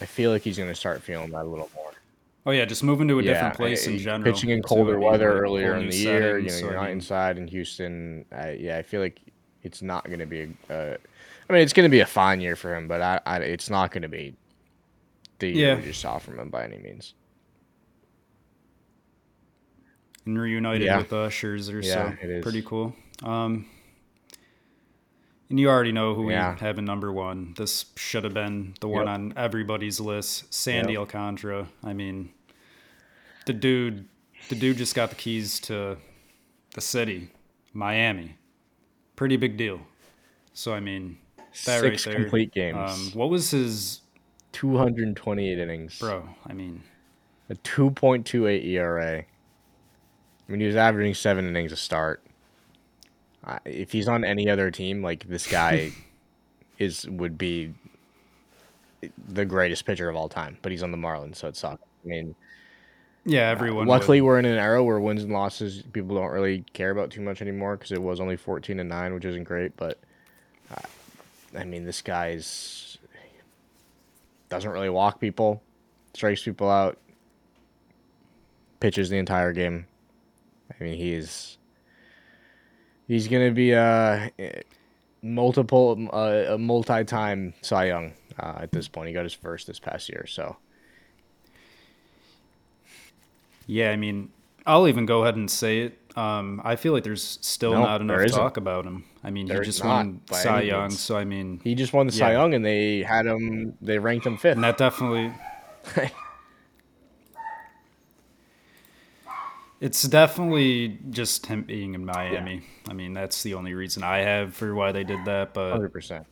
[0.00, 1.92] I feel like he's gonna start feeling that a little more.
[2.46, 4.32] oh yeah, just moving to a different place uh, in general.
[4.32, 7.38] Pitching in colder weather like, earlier in the year, you know, you're I not inside
[7.38, 8.24] in Houston.
[8.32, 9.20] I, yeah, I feel like
[9.62, 10.52] it's not going to be.
[10.68, 10.96] A, uh,
[11.48, 13.70] I mean, it's going to be a fine year for him, but I, I, it's
[13.70, 14.34] not going to be
[15.38, 15.76] the year Yeah.
[15.76, 17.14] we just saw from him by any means.
[20.26, 20.98] And reunited Yeah.
[20.98, 21.82] with uh, Scherzer.
[21.82, 22.94] Yeah, so pretty cool.
[23.22, 23.66] Um,
[25.48, 26.54] and you already know who Yeah.
[26.54, 27.54] we have in number one.
[27.56, 29.14] This should have been the one Yep.
[29.14, 30.52] on everybody's list.
[30.52, 31.00] Sandy Yep.
[31.00, 31.68] Alcantara.
[31.84, 32.30] I mean,
[33.46, 34.08] the dude,
[34.48, 35.96] the dude just got the keys to
[36.74, 37.30] the city,
[37.72, 38.36] Miami.
[39.14, 39.80] Pretty big deal.
[40.52, 42.22] So I mean, that Six right there.
[42.22, 42.76] complete games.
[42.76, 44.00] Um, what was his
[44.52, 46.28] 228 innings, bro?
[46.46, 46.82] I mean,
[47.48, 49.24] a 2.28 ERA.
[50.48, 52.22] I mean, he was averaging seven innings a start.
[53.44, 55.92] Uh, if he's on any other team, like this guy
[56.78, 57.74] is would be
[59.28, 60.58] the greatest pitcher of all time.
[60.62, 61.82] But he's on the Marlins, so it sucks.
[62.04, 62.34] I mean,
[63.24, 63.86] yeah, everyone.
[63.86, 64.26] luckily would.
[64.26, 67.42] we're in an era where wins and losses people don't really care about too much
[67.42, 69.76] anymore because it was only 14 and nine, which isn't great.
[69.76, 69.98] But
[70.70, 70.86] uh,
[71.58, 72.98] I mean, this guy's
[74.48, 75.62] doesn't really walk people,
[76.14, 76.98] strikes people out,
[78.80, 79.86] pitches the entire game.
[80.70, 81.58] I mean, he's
[83.08, 84.30] he's gonna be a
[85.22, 89.08] multiple uh, a multi-time Cy Young uh, at this point.
[89.08, 90.56] He got his first this past year, so
[93.66, 94.30] Yeah, I mean,
[94.64, 95.98] I'll even go ahead and say it.
[96.16, 99.04] Um, I feel like there's still No, not enough talk about him.
[99.22, 102.12] I mean, There he just won Cy Young, so I mean, he just won the
[102.12, 103.76] Cy Young, and they had him.
[103.82, 104.54] They ranked him fifth.
[104.54, 105.32] and that definitely,
[109.80, 112.62] it's definitely just him being in Miami.
[112.88, 115.54] I mean, that's the only reason I have for why they did that.
[115.54, 116.26] But Hundred percent.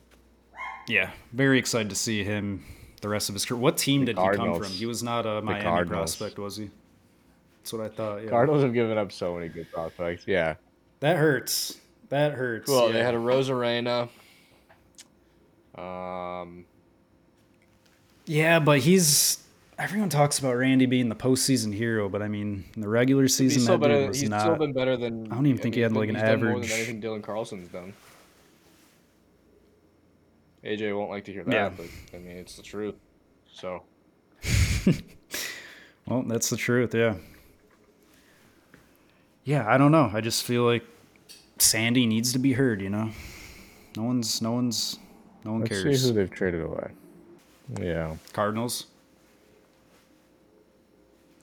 [0.87, 2.63] yeah, very excited to see him
[3.01, 3.59] the rest of his career.
[3.59, 4.71] What team did he come from?
[4.71, 6.69] He was not a Miami prospect, was he?
[7.61, 8.23] That's what I thought.
[8.23, 8.29] Yeah.
[8.29, 10.23] Cardinals have given up so many good prospects.
[10.27, 10.55] Yeah.
[10.99, 11.79] That hurts.
[12.09, 12.69] That hurts.
[12.69, 12.93] Well, yeah.
[12.93, 14.09] they had a Rosarena.
[15.75, 16.65] Um,
[18.25, 19.43] Yeah, but he's.
[19.77, 23.57] Everyone talks about Randy being the postseason hero, but I mean, in the regular season,
[23.59, 24.07] he's still that dude better.
[24.07, 24.41] was He's not.
[24.41, 25.29] still been better than.
[25.31, 27.67] I don't even think he had, like, an he's done more than anything Dylan Carlson's
[27.67, 27.93] done.
[30.63, 31.69] AJ won't like to hear that, Yeah.
[31.75, 32.95] but I mean it's the truth.
[33.51, 33.83] So
[36.07, 36.95] Well, that's the truth.
[36.95, 37.15] Yeah.
[39.43, 40.09] yeah, I don't know.
[40.13, 40.83] I just feel like
[41.59, 42.81] Sandy needs to be heard.
[42.81, 43.09] You know,
[43.97, 44.97] no one's, no one's,
[45.43, 46.01] no one Let's cares.
[46.01, 46.91] see who they've traded away.
[47.79, 48.15] Yeah.
[48.33, 48.87] Cardinals.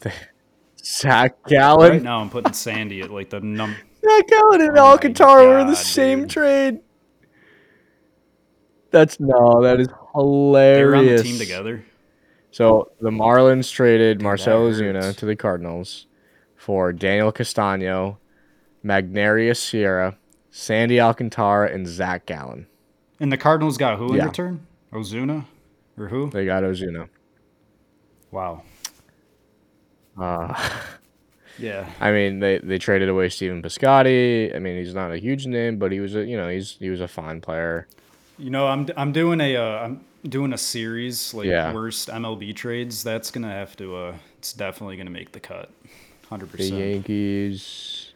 [0.85, 1.91] Zac Gallen.
[1.91, 3.77] Right now, I'm putting Sandy at like the number.
[4.05, 6.81] Zac Gallen and Oh Alcantara were in the God, same trade.
[8.91, 10.79] That's no, that is hilarious.
[10.79, 11.85] They were on the team together.
[12.51, 16.07] So the Marlins traded Marcell Ozuna to the Cardinals
[16.57, 18.19] for Daniel Castano,
[18.85, 20.19] Magneuris Sierra,
[20.51, 22.67] Sandy Alcantara, and Zach Gallen.
[23.19, 24.27] And the Cardinals got who in Yeah.
[24.27, 24.67] return?
[24.93, 25.47] Ozuna,
[25.97, 26.29] or who?
[26.29, 27.09] They got Ozuna.
[28.31, 28.63] Wow.
[30.19, 30.71] Uh,
[31.59, 31.89] Yeah.
[32.01, 34.55] I mean, they, they traded away Stephen Piscotty.
[34.57, 36.89] I mean, he's not a huge name, but he was a you know he's he
[36.91, 37.87] was a fine player.
[38.39, 41.73] You know, I'm I'm doing a uh, I'm doing a series like Yeah.
[41.75, 43.05] worst MLB trades.
[43.05, 45.71] That's gonna have to uh, it's definitely gonna make the cut,
[46.29, 46.71] hundred percent.
[46.73, 46.79] The.
[46.79, 48.13] Yankees,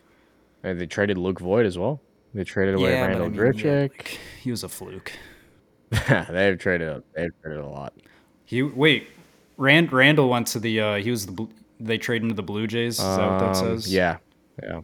[0.65, 2.01] and they traded Luke Voit as well.
[2.35, 5.13] They traded away Yeah, but I Randal mean, yeah, like, he was a fluke.
[6.31, 7.93] they've traded they've traded a lot.
[8.47, 9.09] He wait,
[9.59, 11.47] Rand Randal went to the uh, he was the
[11.81, 12.99] they traded into the Blue Jays.
[12.99, 13.93] Is that what that Um, says?
[13.93, 14.19] Yeah,
[14.63, 14.81] yeah.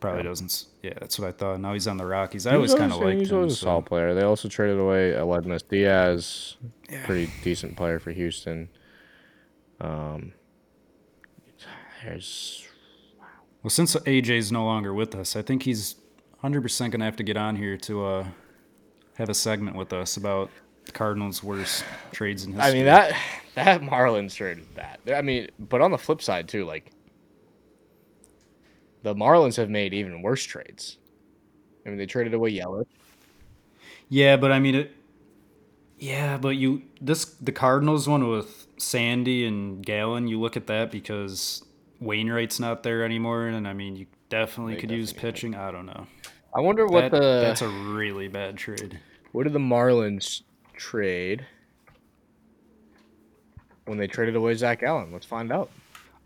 [0.00, 0.66] probably doesn't.
[0.82, 1.60] Yeah, that's what I thought.
[1.60, 2.46] Now he's on the Rockies.
[2.46, 3.36] I always kind of liked He's him.
[3.36, 4.14] always a so- solid player.
[4.14, 6.56] They also traded away Aledmys Diaz,
[7.04, 8.68] pretty decent player for Houston.
[9.80, 10.32] Um,
[12.04, 12.66] there's
[13.62, 15.94] Well, since AJ's no longer with us, I think he's
[16.42, 18.26] 100% going to have to get on here to uh,
[19.14, 20.50] have a segment with us about
[20.92, 22.70] the Cardinals' worst trades in history.
[22.70, 23.16] I mean that
[23.54, 24.98] that Marlins trade bad.
[25.12, 26.90] I mean, but on the flip side too, like
[29.02, 30.98] the Marlins have made even worse trades.
[31.84, 32.86] I mean, they traded away Yelich.
[34.08, 34.92] Yeah, but I mean it.
[35.98, 40.28] Yeah, but you this the Cardinals one with Sandy and Gallen.
[40.28, 41.64] You look at that because
[42.00, 45.54] Wainwright's not there anymore, and I mean you definitely They could use definitely pitching.
[45.54, 46.06] I don't know.
[46.54, 49.00] I wonder what That- the that's a really bad trade.
[49.32, 50.42] what did the Marlins
[50.82, 51.46] trade
[53.86, 55.12] when they traded away Zac Gallen?
[55.12, 55.70] Let's find out.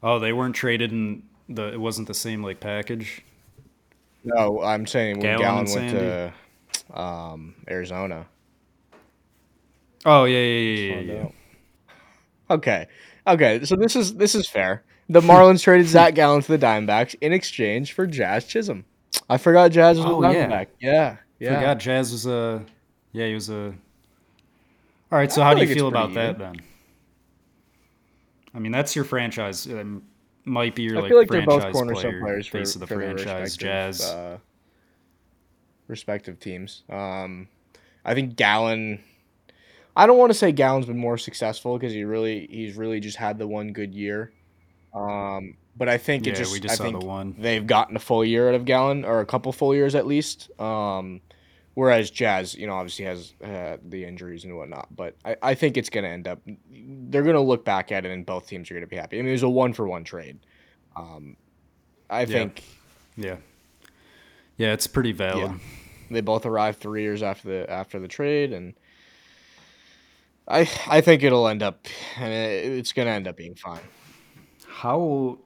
[0.03, 1.73] Oh, they weren't traded in the.
[1.73, 3.23] It wasn't the same like package.
[4.25, 8.27] No, I'm saying when Gallen, and went to um, Arizona.
[10.05, 11.13] Oh yeah, yeah, yeah, yeah.
[11.13, 11.29] Yeah.
[12.51, 12.87] Okay,
[13.27, 13.65] okay.
[13.65, 14.83] So this is this is fair.
[15.09, 18.85] The Marlins traded Zac Gallen to the Diamondbacks in exchange for Jazz Chisholm.
[19.29, 20.47] I forgot Jazz was Oh, a yeah.
[20.49, 20.67] Diamondback.
[20.81, 21.55] Yeah, yeah.
[21.61, 22.65] Forgot Jazz was a.
[23.13, 23.75] Yeah, he was a.
[25.13, 26.57] All right, so I how do you feel about pretty that then?
[28.55, 29.67] I mean, that's your franchise.
[29.67, 30.03] Um,
[30.45, 32.75] might be your I like, feel like they're both franchise cornerstone player, players for, face
[32.75, 33.41] of the for franchise.
[33.41, 34.01] respective, Jazz.
[34.03, 34.39] uh,
[35.89, 36.83] respective teams.
[36.89, 37.49] Um,
[38.05, 39.03] I think Gallen.
[39.95, 43.17] I don't want to say Gallen's been more successful because he really he's really just
[43.17, 44.33] had the one good year.
[44.95, 47.35] Um, but I think yeah, it just we just I saw think the one.
[47.39, 50.51] they've gotten a full year out of Gallen or a couple full years at least.
[50.61, 51.21] Um,
[51.77, 54.89] whereas Jazz, you know, obviously has uh, the injuries and whatnot.
[54.97, 56.41] But I, I think it's going to end up.
[56.70, 59.18] They're going to look back at it, and both teams are going to be happy.
[59.18, 60.39] I mean, it was a one for one trade.
[60.97, 61.37] Um,
[62.09, 62.64] I think
[63.16, 63.37] Yeah.
[64.57, 65.51] Yeah, it's pretty valid.
[65.53, 65.59] Yeah.
[66.11, 68.72] they both arrived three years after the after the trade, and
[70.49, 71.87] I I think it'll end up.
[72.16, 72.33] I mean,
[72.79, 73.83] it's going to end up being fine.
[74.66, 75.39] How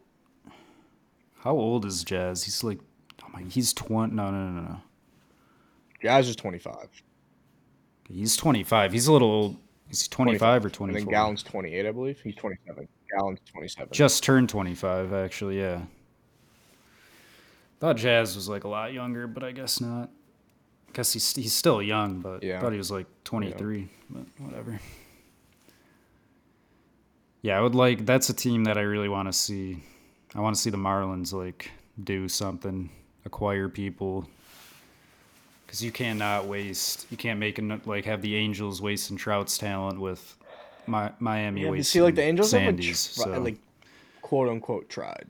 [1.40, 2.44] how old is Jazz?
[2.44, 2.78] He's like,
[3.24, 4.14] oh my, he's twenty.
[4.14, 4.76] No, no, no, no.
[6.02, 6.88] Jazz is twenty five.
[8.08, 8.92] He's twenty five.
[8.92, 9.56] He's a little old.
[9.90, 12.20] Is he twenty five or And twenty then twenty eight, I believe.
[12.22, 12.88] He's twenty seven.
[13.12, 13.88] Gallen's twenty seven.
[13.92, 15.82] Just turned 25, actually, yeah.
[17.80, 20.10] Thought Jazz was like a lot younger, but I guess not.
[20.88, 22.60] I guess he's he's still young, but Yeah.
[22.60, 24.78] thought he was like 23, but whatever.
[27.42, 29.82] Yeah, I would like that's a team that I really want to see.
[30.34, 31.70] I want to see the Marlins like
[32.02, 32.90] do something,
[33.24, 34.28] acquire people.
[35.70, 40.00] Cuz you cannot waste, you can't make an, like have the Angels wasting Trout's talent
[40.00, 40.36] with
[40.88, 43.30] Mi- Miami Yeah, wasting see, like the Angels haven't tri- so.
[43.40, 43.56] like
[44.20, 45.28] quote unquote tried.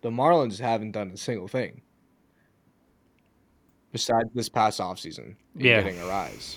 [0.00, 1.82] The Marlins haven't done a single thing
[3.92, 5.82] besides this past offseason Yeah.
[5.82, 6.56] getting Arraez.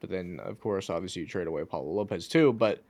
[0.00, 2.52] But then, of course, obviously you trade away Pablo Lopez too.
[2.52, 2.84] But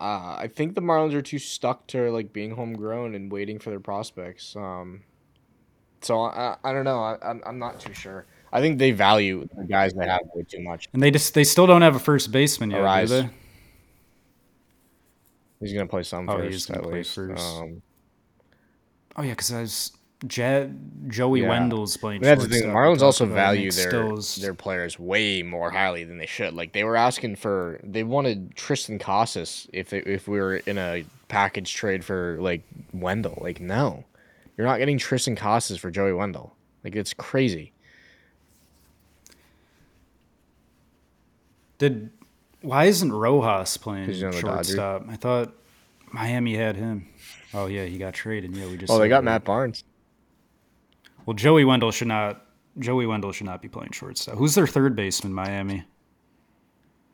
[0.00, 3.70] uh, I think the Marlins are too stuck to like being homegrown and waiting for
[3.70, 4.56] their prospects.
[4.56, 5.04] Um,
[6.02, 6.98] so I, I don't know.
[6.98, 8.26] I, I'm, I'm not too sure.
[8.52, 10.88] I think they value the guys they have way too much.
[10.92, 13.08] And they just they still don't have a first baseman yet, Arraez.
[13.08, 13.28] do they?
[15.60, 17.14] He's gonna play some Oh, first he gonna at play least.
[17.14, 17.44] first.
[17.44, 17.82] Um,
[19.18, 19.92] Oh yeah, because I was
[20.30, 20.66] Ja-
[21.08, 21.48] Joey Yeah.
[21.48, 22.20] Wendle's playing.
[22.20, 22.68] That's the thing.
[22.68, 22.74] The.
[22.74, 24.36] Marlins also value their Stills.
[24.36, 26.52] their players way more highly than they should.
[26.52, 30.76] Like they were asking for, they wanted Triston Casas if they, if we were in
[30.76, 33.38] a package trade for like Wendle.
[33.40, 34.04] Like no,
[34.58, 36.54] You're not getting Triston Casas for Joey Wendle.
[36.84, 37.72] Like it's crazy.
[41.78, 42.10] Did
[42.62, 44.68] why isn't Rojas playing He's on the Dodgers.
[44.74, 45.06] shortstop?
[45.08, 45.52] I thought
[46.12, 47.08] Miami had him.
[47.54, 48.56] Oh yeah, he got traded.
[48.56, 48.92] Yeah, we just.
[48.92, 49.24] Oh, they got that.
[49.24, 49.84] Matt Barnes.
[51.24, 52.44] Well, Joey Wendle should not.
[52.78, 54.36] Joey Wendle should not be playing shortstop.
[54.36, 55.32] Who's their third baseman?
[55.32, 55.84] Miami.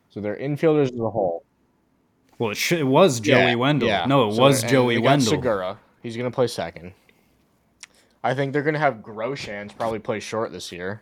[0.09, 1.43] So their infielders as a whole.
[2.37, 3.87] Well, it, should, it was Joey Yeah, Wendle.
[3.87, 4.05] yeah.
[4.05, 5.27] No, it So was Joey Wendle.
[5.29, 5.79] Segura.
[6.01, 6.93] He's gonna play second.
[8.23, 11.01] I think they're gonna have Groshans probably play short this year.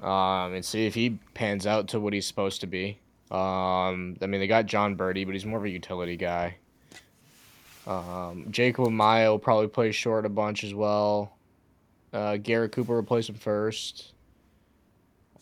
[0.00, 2.98] Um, and see if he pans out to what he's supposed to be.
[3.30, 6.56] Um, I mean they got Jon Berti, but he's more of a utility guy.
[7.86, 11.36] Um, Jacob Amaya will probably play short a bunch as well.
[12.12, 14.12] Uh, Garrett Cooper will some first.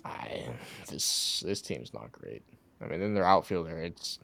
[0.05, 0.44] I
[0.88, 2.42] this this team's not great.
[2.80, 4.18] I mean, then their outfielder, it's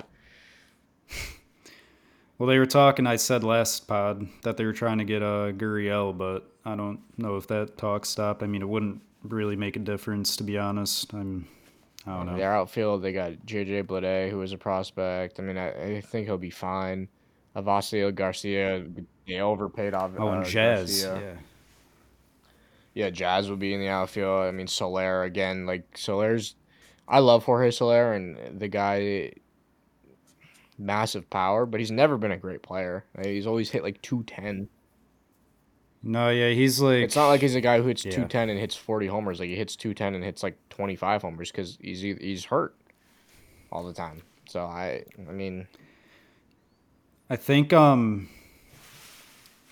[2.38, 3.06] Well, they were talking.
[3.06, 7.00] I said last pod that they were trying to get uh, Gurriel, but I don't
[7.18, 8.44] know if that talk stopped.
[8.44, 11.12] I mean, it wouldn't really make a difference, to be honest.
[11.12, 11.48] I'm.
[12.06, 12.36] I don't know.
[12.36, 15.38] Their outfield, they got JJ Bleday, who was a prospect.
[15.38, 17.08] I mean, I, I think he'll be fine.
[17.54, 18.86] Avisail Garcia,
[19.26, 20.12] they overpaid off.
[20.16, 21.04] Oh, and uh, Jazz.
[21.04, 21.20] Garcia.
[21.20, 21.40] Yeah.
[22.94, 24.46] Yeah, Jazz would be in the outfield.
[24.46, 25.66] I mean, Soler again.
[25.66, 26.56] Like Soler's,
[27.06, 29.32] I love Jorge Soler, and the guy,
[30.78, 33.04] massive power, but he's never been a great player.
[33.22, 34.68] He's always hit like two ten.
[36.02, 37.02] No, yeah, he's like.
[37.02, 38.12] It's not like he's a guy who hits Yeah.
[38.12, 39.40] two ten and hits forty homers.
[39.40, 42.74] Like he hits two ten and hits like twenty five homers because he's he's hurt
[43.72, 44.22] all the time.
[44.48, 45.66] So I, I mean,
[47.28, 48.28] I think um.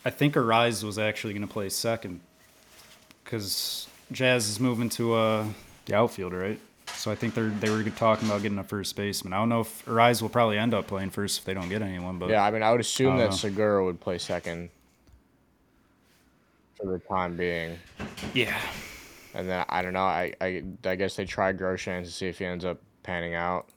[0.05, 2.20] I think Arraez was actually going to play second,
[3.24, 5.47] because Jazz is moving to uh
[5.87, 6.61] the outfield, right?
[6.95, 9.33] So I think they're they were talking about getting a first baseman.
[9.33, 11.83] I don't know if Arraez will probably end up playing first if they don't get
[11.83, 13.37] anyone, but yeah, I mean, I would assume I that know.
[13.37, 14.70] Segura would play second
[16.77, 17.79] for the time being,
[18.35, 18.61] yeah.
[19.35, 20.01] and then I don't know.
[20.05, 23.68] I I, I guess they try Groshans to see if he ends up panning out.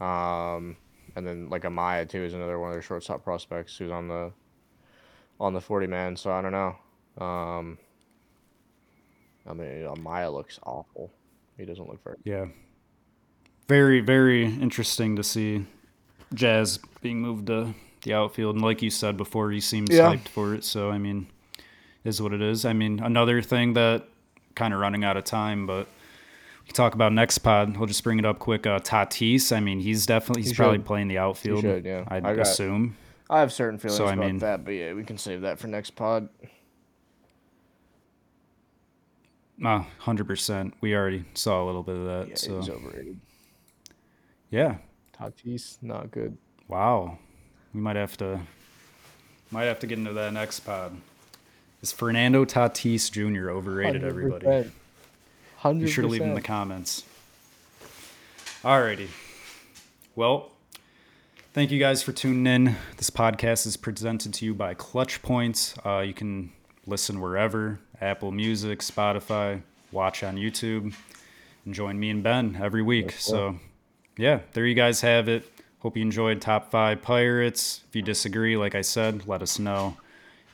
[0.00, 0.76] Um,
[1.16, 4.32] and then like Amaya too is another one of their shortstop prospects who's on the
[5.38, 6.16] on the forty man.
[6.16, 6.76] So I don't know.
[7.24, 7.78] Um,
[9.46, 11.10] I mean, Amaya looks awful.
[11.56, 12.16] He doesn't look very.
[12.24, 12.46] Yeah.
[13.68, 15.64] Very, very interesting to see
[16.34, 18.56] Jazz being moved to the outfield.
[18.56, 20.14] And like you said before, he seems Yeah.
[20.14, 20.64] hyped for it.
[20.64, 21.26] So, I mean,
[22.04, 22.64] is what it is.
[22.64, 24.04] I mean, another thing that
[24.54, 25.86] kind of running out of time, but
[26.62, 27.76] we can talk about next pod.
[27.76, 28.66] We'll just bring it up quick.
[28.66, 31.60] Uh, Tatis, I mean, he's definitely, he's He probably playing the outfield.
[31.62, 32.04] should, yeah.
[32.08, 32.96] I'd I got- assume.
[33.28, 35.58] I have certain feelings So, I about mean- that, but yeah, we can save that
[35.60, 36.28] for next pod.
[39.64, 40.72] Uh, 100%.
[40.80, 42.28] We already saw a little bit of that.
[42.28, 43.20] Yeah, so, he's overrated.
[44.50, 44.78] yeah.
[45.18, 46.38] Tatis, not good.
[46.66, 47.18] Wow.
[47.74, 48.40] We might have to
[49.50, 50.96] might have to get into that next pod.
[51.82, 53.50] Is Fernando Tatis Jr.
[53.50, 54.70] overrated, everybody?
[55.56, 57.04] Hundred Be sure to leave in the comments.
[58.62, 59.08] Alrighty.
[60.14, 60.52] Well,
[61.54, 62.76] thank you guys for tuning in.
[62.98, 65.74] This podcast is presented to you by Clutch Points.
[65.82, 66.52] Uh, you can
[66.86, 70.92] listen wherever Apple Music, Spotify, watch on YouTube,
[71.64, 73.12] and join me and Ben every week.
[73.12, 73.58] So,
[74.18, 75.50] yeah, there you guys have it.
[75.78, 77.80] Hope you enjoyed Top 5 Pirates.
[77.88, 79.96] If you disagree, like I said, let us know.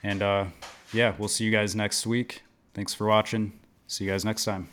[0.05, 0.45] And uh,
[0.93, 2.43] yeah, we'll see you guys next week.
[2.75, 3.59] Thanks for watching.
[3.87, 4.69] See you guys next time.